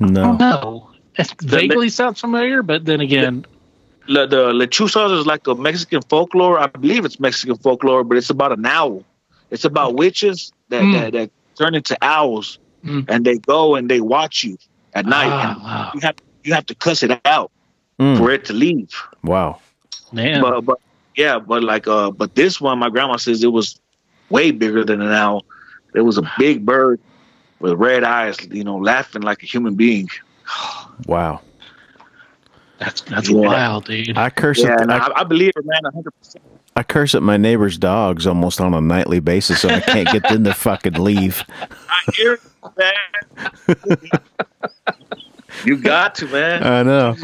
[0.00, 0.36] No.
[0.36, 3.44] No, it vaguely sounds familiar, but then again,
[4.08, 6.58] Le, the lechuzas is like a Mexican folklore.
[6.58, 9.04] I believe it's Mexican folklore, but it's about an owl.
[9.50, 10.92] It's about witches that Mm.
[10.92, 13.04] that, that turn into owls, Mm.
[13.08, 14.56] and they go and they watch you
[14.94, 15.32] at night.
[15.32, 15.90] And wow.
[15.94, 17.50] you have you have to cuss it out
[17.98, 18.90] Mm, for it to leave.
[19.24, 19.58] wow.
[20.12, 20.78] man, But but
[21.16, 23.80] yeah, but like uh, but this one, my grandma says it was
[24.28, 25.44] way bigger than an owl.
[25.94, 27.00] It was a big bird
[27.60, 30.08] with red eyes, you know, laughing like a human being.
[31.06, 31.40] Wow.
[32.78, 33.36] that's that's Yeah.
[33.40, 34.16] wild, dude.
[34.16, 36.42] I curse Yeah, at and I, I, I believe it, man, hundred percent.
[36.74, 40.22] I curse at my neighbor's dogs almost on a nightly basis, and I can't get
[40.28, 41.42] them to fucking leave.
[41.50, 42.40] I hear it,
[42.78, 44.06] man.
[45.64, 46.62] you got to, man.
[46.64, 47.16] I know.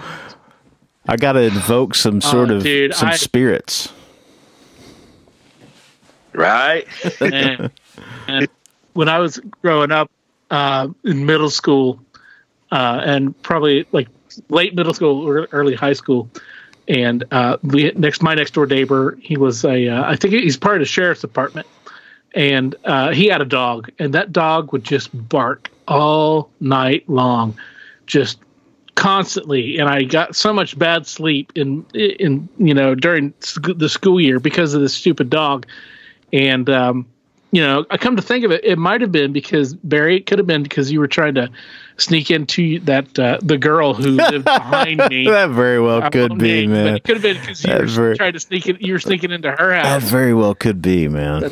[1.08, 3.92] I got to invoke some oh, sort Oh, of dude, some I- spirits.
[6.34, 6.86] Right?
[7.20, 7.70] and,
[8.26, 8.48] and
[8.94, 10.10] when I was growing up
[10.52, 11.98] uh, in middle school,
[12.70, 14.06] uh, and probably like
[14.50, 16.28] late middle school or early high school,
[16.86, 20.58] and uh, we next my next door neighbor, he was a uh, I think he's
[20.58, 21.66] part of the sheriff's department,
[22.34, 27.58] and uh, he had a dog, and that dog would just bark all night long,
[28.06, 28.38] just
[28.94, 29.78] constantly.
[29.78, 33.32] And i got so much bad sleep in in you know during
[33.76, 35.66] the school year because of this stupid dog.
[36.34, 37.06] And um,
[37.52, 40.16] you know, I come to think of it, it might have been because Barry.
[40.16, 41.50] It could have been because you were trying to
[41.98, 45.26] sneak into that uh, the girl who lived behind me.
[45.26, 46.96] that very well I could be, name, But man.
[46.96, 48.78] it could have been because you That were very- trying to sneak in.
[48.80, 50.02] You were sneaking into her house.
[50.02, 51.42] That very well could be, man.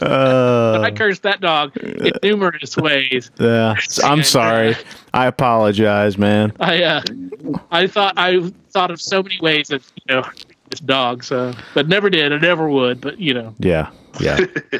[0.00, 3.30] Uh, I cursed that dog in numerous ways.
[3.38, 4.76] yeah, I'm sorry.
[5.12, 6.52] I apologize, man.
[6.60, 7.02] I uh,
[7.70, 10.22] I thought I thought of so many ways of you know
[10.74, 11.24] this dog.
[11.24, 12.32] So, but never did.
[12.32, 13.00] I never would.
[13.00, 14.38] But you know, Yeah, yeah,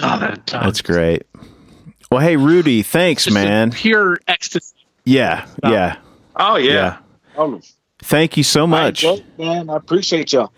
[0.00, 0.64] oh, that dog.
[0.64, 1.22] that's great.
[2.10, 3.70] Well, hey, Rudy, thanks, Just man.
[3.70, 4.74] Pure ecstasy.
[5.04, 5.96] Yeah, yeah,
[6.36, 6.72] Oh yeah.
[6.72, 6.98] yeah.
[7.36, 7.60] Oh,
[8.00, 9.04] Thank you so much.
[9.04, 9.70] All right, man.
[9.70, 10.52] I appreciate y'all.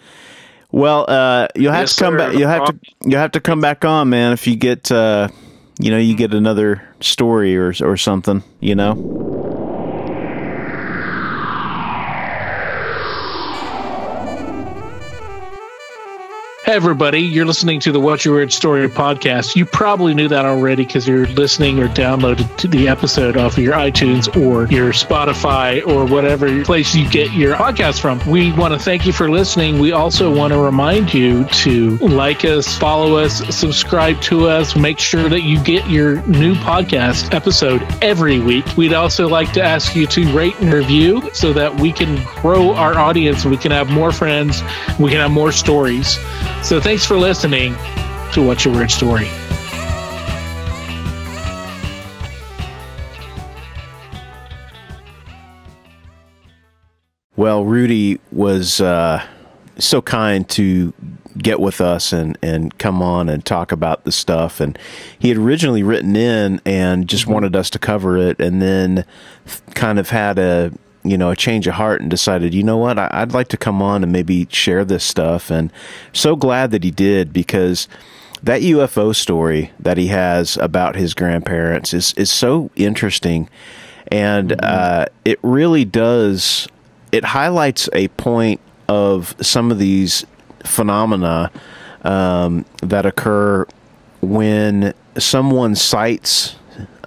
[0.73, 2.19] Well, uh, you'll have Yes, to come sir.
[2.19, 2.35] back.
[2.39, 2.79] You'll have to.
[3.05, 4.33] You'll have to come back on, man.
[4.33, 5.29] If you get, uh,
[5.81, 8.43] you know, you get another story or or something.
[8.61, 9.50] You know.
[16.71, 19.57] Everybody, you're listening to the What's Your Weird Story podcast.
[19.57, 23.75] You probably knew that already because you're listening or downloaded the episode off of your
[23.75, 28.21] iTunes or your Spotify or whatever place you get your podcast from.
[28.25, 29.81] We want to thank you for listening.
[29.81, 35.01] We also want to remind you to like us, follow us, subscribe to us, make
[35.01, 38.65] sure that you get your new podcast episode every week.
[38.77, 42.75] We'd also like to ask you to rate and review so that we can grow
[42.75, 44.63] our audience, we can have more friends,
[45.01, 46.17] we can have more stories.
[46.63, 47.75] So thanks for listening
[48.33, 49.29] to What's Your Weird Story.
[57.37, 59.27] Well, Rudy was uh,
[59.79, 60.93] so kind to
[61.39, 64.61] get with us and, and come on and talk about the stuff.
[64.61, 64.79] And
[65.19, 69.05] he had originally written in and just wanted us to cover it, and then
[69.75, 70.73] kind of had a
[71.03, 73.57] you know a change of heart and decided, you know what, I, I'd like to
[73.57, 75.51] come on and maybe share this stuff.
[75.51, 75.73] And
[76.13, 77.89] so glad that he did because
[78.43, 83.49] that UFO story that he has about his grandparents is is so interesting,
[84.09, 86.69] and uh, it really does.
[87.13, 90.25] It highlights a point of some of these
[90.65, 91.51] phenomena
[92.03, 93.67] um, that occur
[94.21, 96.57] when someone sights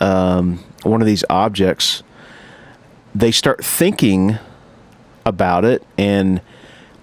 [0.02, 2.04] um, one of these objects.
[3.16, 4.38] They start thinking
[5.26, 6.42] about it and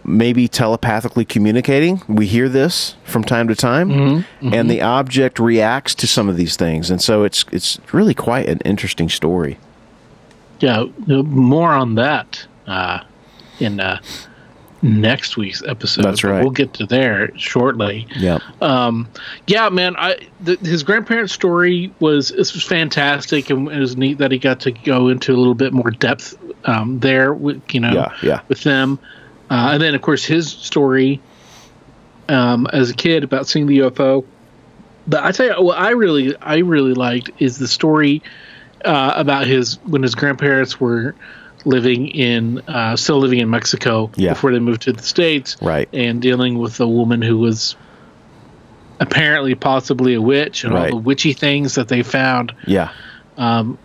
[0.05, 2.03] maybe telepathically communicating.
[2.09, 6.57] We hear this from time to time, and the object reacts to some of these
[6.57, 9.59] things, and so it's it's really quite an interesting story.
[10.59, 13.01] Yeah, more on that uh,
[13.59, 14.01] in uh,
[14.83, 16.05] next week's episode.
[16.05, 16.43] That's right.
[16.43, 18.07] We'll get to there shortly.
[18.17, 18.39] Yeah.
[18.61, 19.09] Um,
[19.47, 19.97] yeah, man.
[19.97, 24.39] I th- his grandparents' story was this was fantastic, and it was neat that he
[24.39, 27.33] got to go into a little bit more depth um, there.
[27.35, 28.41] With you know, Yeah, yeah.
[28.49, 28.99] with them,
[29.51, 31.21] uh, and then of course his story
[32.29, 34.25] um, as a kid about seeing the UFO.
[35.07, 38.23] But I tell you, what I really, I really liked is the story
[38.85, 41.15] uh, about his when his grandparents were
[41.65, 44.31] living in, uh, still living in Mexico Yeah.
[44.31, 45.89] before they moved to the states, Right.
[45.93, 47.77] and dealing with a woman who was
[49.01, 50.93] apparently possibly a witch and Right.
[50.93, 52.53] all the witchy things that they found.
[52.67, 52.91] Yeah.
[53.39, 53.79] Um,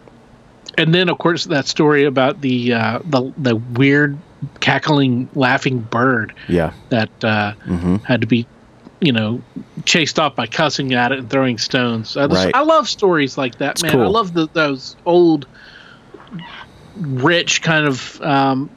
[0.77, 4.17] and then, of course, that story about the uh, the the weird
[4.59, 6.71] cackling, laughing bird Yeah.
[6.89, 8.45] that uh, hmm had to be,
[8.99, 9.41] you know,
[9.85, 12.17] chased off by cussing at it and throwing stones.
[12.17, 12.51] Uh, Right.
[12.53, 13.99] I love stories like that, man.
[14.01, 15.47] I love the, those old,
[16.97, 18.69] rich kind of, um,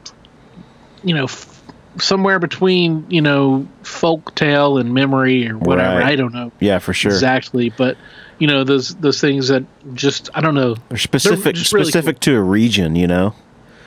[1.04, 1.54] you know, f-
[2.00, 5.98] somewhere between you know folk tale and memory or whatever.
[5.98, 6.06] Right.
[6.12, 7.10] I don't know Yeah, for sure.
[7.12, 7.96] exactly, but
[8.38, 9.64] you know those those things that
[9.94, 10.76] just I don't know.
[10.88, 13.34] They're specific just really specific to a region, you know.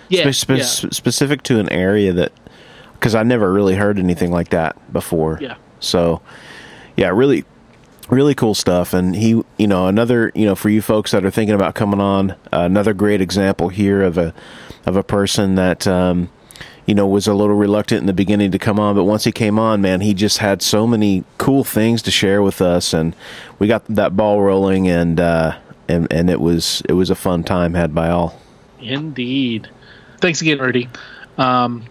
[0.09, 0.63] Yeah, Spe- spe- yeah.
[0.91, 2.33] specific to an area that
[2.93, 5.37] because I never really heard anything like that before.
[5.41, 5.55] Yeah.
[5.79, 6.21] So,
[6.97, 7.45] yeah, really,
[8.11, 8.93] really cool stuff.
[8.93, 11.99] And he, you know, another, you know, for you folks that are thinking about coming
[11.99, 14.33] on, uh, another great example here of a
[14.85, 15.87] of a person that.
[15.87, 16.29] Um,
[16.87, 19.31] you know, was a little reluctant in the beginning to come on, but once he
[19.31, 23.15] came on, man, he just had so many cool things to share with us, and
[23.59, 25.57] we got that ball rolling, and uh,
[25.87, 28.39] and and it was it was a fun time had by all.
[28.81, 29.69] Indeed.
[30.19, 30.89] Thanks again, Rudy.
[31.37, 31.85] Um,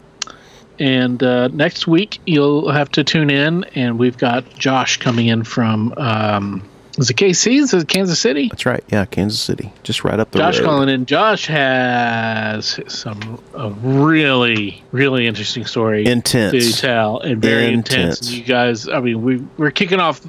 [0.80, 5.44] and uh, next week you'll have to tune in, and we've got Josh coming in
[5.44, 6.68] from um,
[6.98, 7.60] is it KC?
[7.60, 8.48] Is it Kansas City?
[8.48, 8.82] That's right.
[8.88, 10.64] Yeah, Kansas City, just right up the Josh road.
[10.64, 11.06] calling in.
[11.06, 16.52] Josh has some a really really interesting story Intense.
[16.52, 18.20] to tell and very intense.
[18.20, 18.32] Intense.
[18.32, 20.20] You guys, I mean, we we're kicking off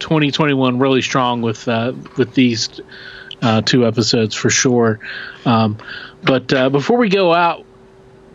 [0.00, 2.80] 2021 really strong with uh, with these
[3.42, 4.98] uh, two episodes for sure.
[5.44, 5.78] Um,
[6.22, 7.64] but uh, before we go out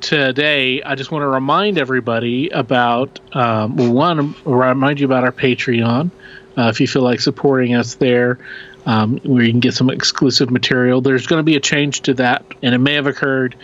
[0.06, 6.12] today, I just want to remind everybody about um, one remind you about our Patreon.
[6.56, 8.38] Uh, if you feel like supporting us there,
[8.86, 11.02] um, where you can get some exclusive material.
[11.02, 13.56] There's going to be a change to that, and it may have occurred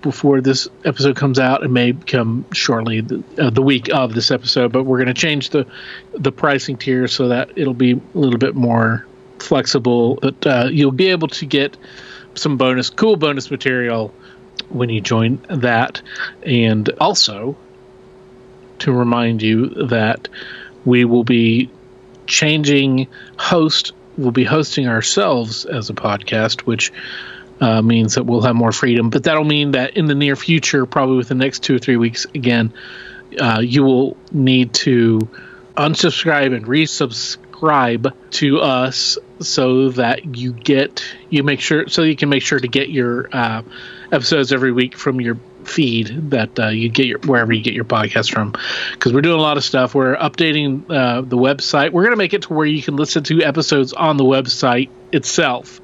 [0.00, 1.64] before this episode comes out.
[1.64, 5.20] It may come shortly the, uh, the week of this episode, but we're going to
[5.20, 5.66] change the
[6.14, 9.04] the pricing tier so that it'll be a little bit more
[9.40, 10.20] flexible.
[10.22, 11.76] But uh, you'll be able to get
[12.36, 14.14] some bonus, cool bonus material
[14.70, 16.02] when you join that,
[16.42, 17.56] and also
[18.80, 20.28] to remind you that
[20.84, 21.70] we will be
[22.26, 23.08] changing
[23.38, 23.92] host.
[24.16, 26.92] We'll be hosting ourselves as a podcast, which
[27.60, 29.10] uh, means that we'll have more freedom.
[29.10, 31.96] But that'll mean that in the near future, probably within the next two or three
[31.96, 32.72] weeks, again,
[33.40, 35.28] uh, you will need to
[35.76, 37.47] unsubscribe and resubscribe
[38.30, 42.68] to us so that you get you make sure so you can make sure to
[42.68, 43.62] get your uh,
[44.12, 47.84] episodes every week from your feed that uh, you get your wherever you get your
[47.84, 48.54] podcast from.
[48.92, 49.94] Because we're doing a lot of stuff.
[49.94, 51.92] We're updating uh, the website.
[51.92, 54.88] We're going to make it to where you can listen to episodes on the website
[55.12, 55.80] itself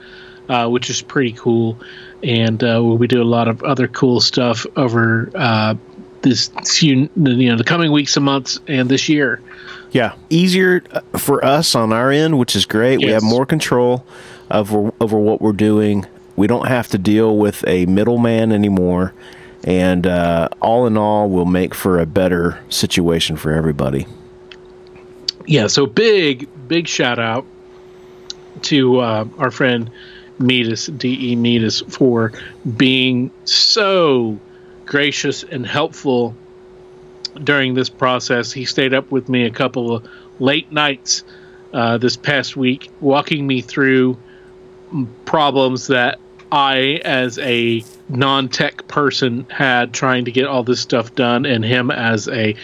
[0.49, 1.79] uh, which is pretty cool.
[2.23, 5.75] And uh, we'll be doing a lot of other cool stuff over uh,
[6.23, 6.51] this
[6.83, 9.43] you know the coming weeks and months and this year
[9.95, 12.99] Yeah, easier uh, for us on our end, which is great.
[12.99, 14.05] We have more control
[14.51, 16.05] over over what we're doing.
[16.35, 19.15] We don't have to deal with a middleman anymore,
[19.63, 24.07] and uh, all in all, will make for a better situation for everybody.
[25.47, 27.47] yeah so big big shout out
[28.63, 29.91] to uh, our friend
[30.41, 32.33] Metis de Metis for
[32.77, 34.39] being so
[34.87, 36.35] gracious and helpful
[37.43, 40.09] during this process he stayed up with me a couple of
[40.39, 41.25] late nights
[41.73, 44.17] uh, this past week walking me through
[45.25, 46.19] problems that
[46.53, 51.91] I, as a non-tech person, had trying to get all this stuff done, and him
[51.91, 52.55] as a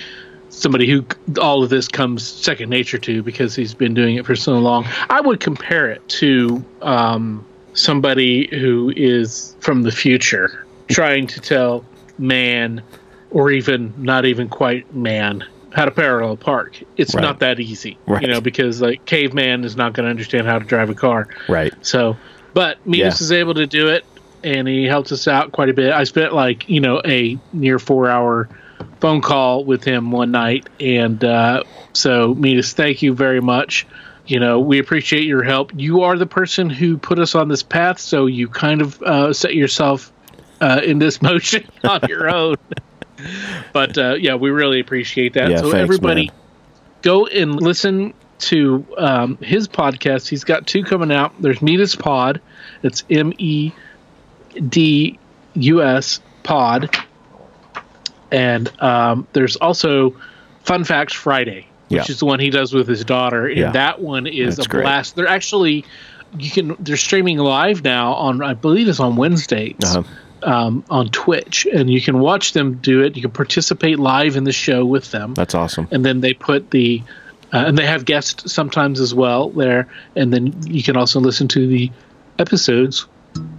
[0.49, 1.05] somebody who
[1.41, 4.87] all of this comes second nature to because he's been doing it for so long.
[5.09, 11.85] I would compare it to um, somebody who is from the future trying to tell
[12.19, 12.83] man,
[13.31, 16.83] or even not even quite man, how to parallel park.
[16.97, 17.23] It's Right.
[17.23, 18.23] not that easy, Right.
[18.23, 21.29] you know, because like caveman is not going to understand how to drive a car.
[21.49, 21.73] Right.
[21.83, 22.17] So,
[22.55, 23.25] but Midas Yeah.
[23.25, 24.05] is able to do it,
[24.43, 25.93] and he helps us out quite a bit.
[25.93, 28.49] I spent like you know a near four hour
[29.01, 31.63] phone call with him one night, and uh,
[31.93, 33.87] so Midas, thank you very much.
[34.27, 35.73] You know, we appreciate your help.
[35.75, 39.33] You are the person who put us on this path, so you kind of uh,
[39.33, 40.13] set yourself
[40.61, 42.57] uh, in this motion on your own.
[43.73, 45.51] But uh, yeah, we really appreciate that.
[45.51, 46.37] Yeah, so thanks, everybody, man.
[47.03, 50.29] go and listen to um, his podcast.
[50.29, 51.41] He's got two coming out.
[51.41, 52.41] There's Medus Pod.
[52.83, 53.73] It's M E
[54.69, 55.19] D
[55.55, 56.95] U S Pod,
[58.31, 60.15] and um, there's also
[60.65, 62.13] Fun Facts Friday, which Yeah.
[62.13, 63.47] is the one he does with his daughter.
[63.47, 63.71] And Yeah.
[63.73, 64.83] that one is That's a great.
[64.83, 65.17] blast.
[65.17, 65.85] They're actually
[66.39, 70.05] you can they're streaming live now on I believe it's on Wednesdays Uh-huh.
[70.43, 73.17] Um, on Twitch, and you can watch them do it.
[73.17, 75.89] You can participate live in the show with them, That's awesome.
[75.91, 77.03] and then they put the
[77.53, 81.49] uh, and they have guests sometimes as well there, and then you can also listen
[81.49, 81.91] to the
[82.39, 83.07] episodes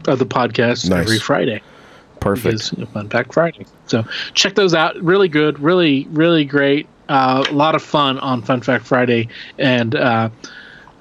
[0.08, 1.04] of the podcast Nice.
[1.06, 1.62] every Friday.
[2.20, 2.44] Perfect.
[2.44, 3.66] Because, you know, Fun Fact Friday.
[3.88, 4.96] So check those out.
[5.02, 5.60] Really good.
[5.60, 6.88] Really, really great.
[7.10, 9.28] Uh, a lot of fun on Fun Fact Friday
[9.58, 10.30] and uh,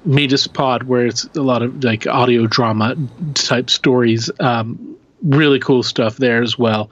[0.03, 2.95] Medus Pod, where it's a lot of like audio drama
[3.35, 4.31] type stories.
[4.39, 4.90] Um,
[5.21, 6.89] really cool stuff there as well.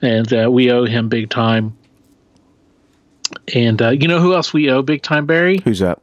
[0.00, 1.76] And uh, we owe him big time.
[3.54, 5.60] And uh, you know who else we owe big time, Barry?
[5.64, 6.00] Who's that?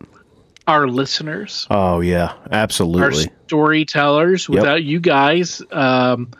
[0.68, 3.04] Our listeners Oh yeah, absolutely.
[3.04, 4.48] our storytellers.
[4.48, 4.56] Yep.
[4.56, 6.32] Without you guys, um,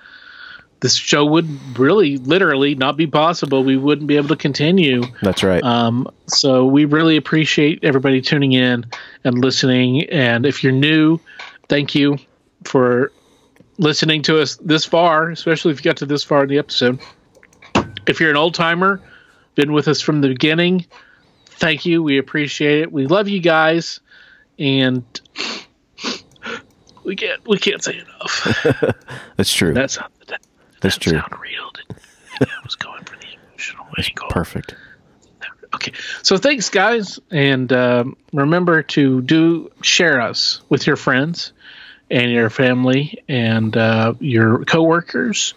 [0.82, 3.64] this show would really, literally not be possible.
[3.64, 5.04] We wouldn't be able to continue.
[5.22, 5.64] That's right.
[5.64, 8.86] Um, so we really appreciate everybody tuning in
[9.24, 10.04] and listening.
[10.10, 11.20] And if you're new,
[11.68, 12.18] thank you
[12.64, 13.12] for
[13.80, 17.00] listening to us this far, especially if you got to this far in the episode.
[18.06, 19.02] If you're an old timer,
[19.56, 20.86] been with us from the beginning,
[21.46, 22.04] thank you.
[22.04, 22.92] We appreciate it.
[22.92, 24.00] We love you guys,
[24.60, 25.04] and
[27.04, 28.96] we can't we can't say enough.
[29.38, 29.74] That's true.
[29.74, 30.42] That sounded that,
[30.82, 31.14] That's that true.
[31.14, 31.72] sound real.
[32.42, 34.28] I was going for the emotional angle.
[34.30, 34.76] Perfect.
[35.76, 41.54] Okay, so thanks, guys, and um, remember to do share us with your friends
[42.10, 45.54] and your family and uh, your coworkers.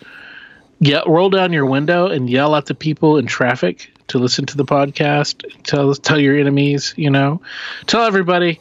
[0.81, 4.57] Yeah, roll down your window and yell at the people in traffic to listen to
[4.57, 5.45] the podcast.
[5.63, 7.41] Tell tell your enemies, you know,
[7.87, 8.61] tell everybody.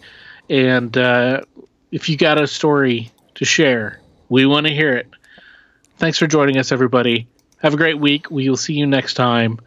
[0.49, 1.41] And uh,
[1.91, 5.07] if you got a story to share, we want to hear it.
[5.97, 7.27] Thanks for joining us, everybody.
[7.57, 8.31] Have a great week.
[8.31, 9.59] We will see you next time.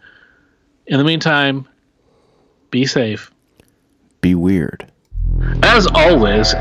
[0.87, 1.69] In the meantime,
[2.71, 3.31] be safe.
[4.21, 4.91] Be weird.
[5.63, 6.55] As always,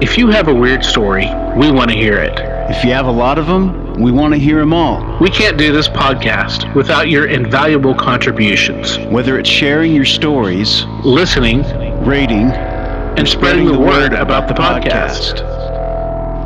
[0.00, 1.26] if you have a weird story,
[1.56, 2.38] we want to hear it.
[2.70, 5.18] If you have a lot of them, we want to hear them all.
[5.20, 8.98] We can't do this podcast without your invaluable contributions.
[9.10, 11.62] Whether it's sharing your stories, Listening
[12.04, 15.40] rating, and spreading the word about the podcast.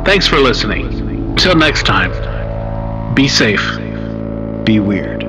[0.05, 1.35] Thanks for listening.
[1.35, 2.11] Till next time,
[3.15, 3.77] be safe.
[4.63, 5.28] be weird.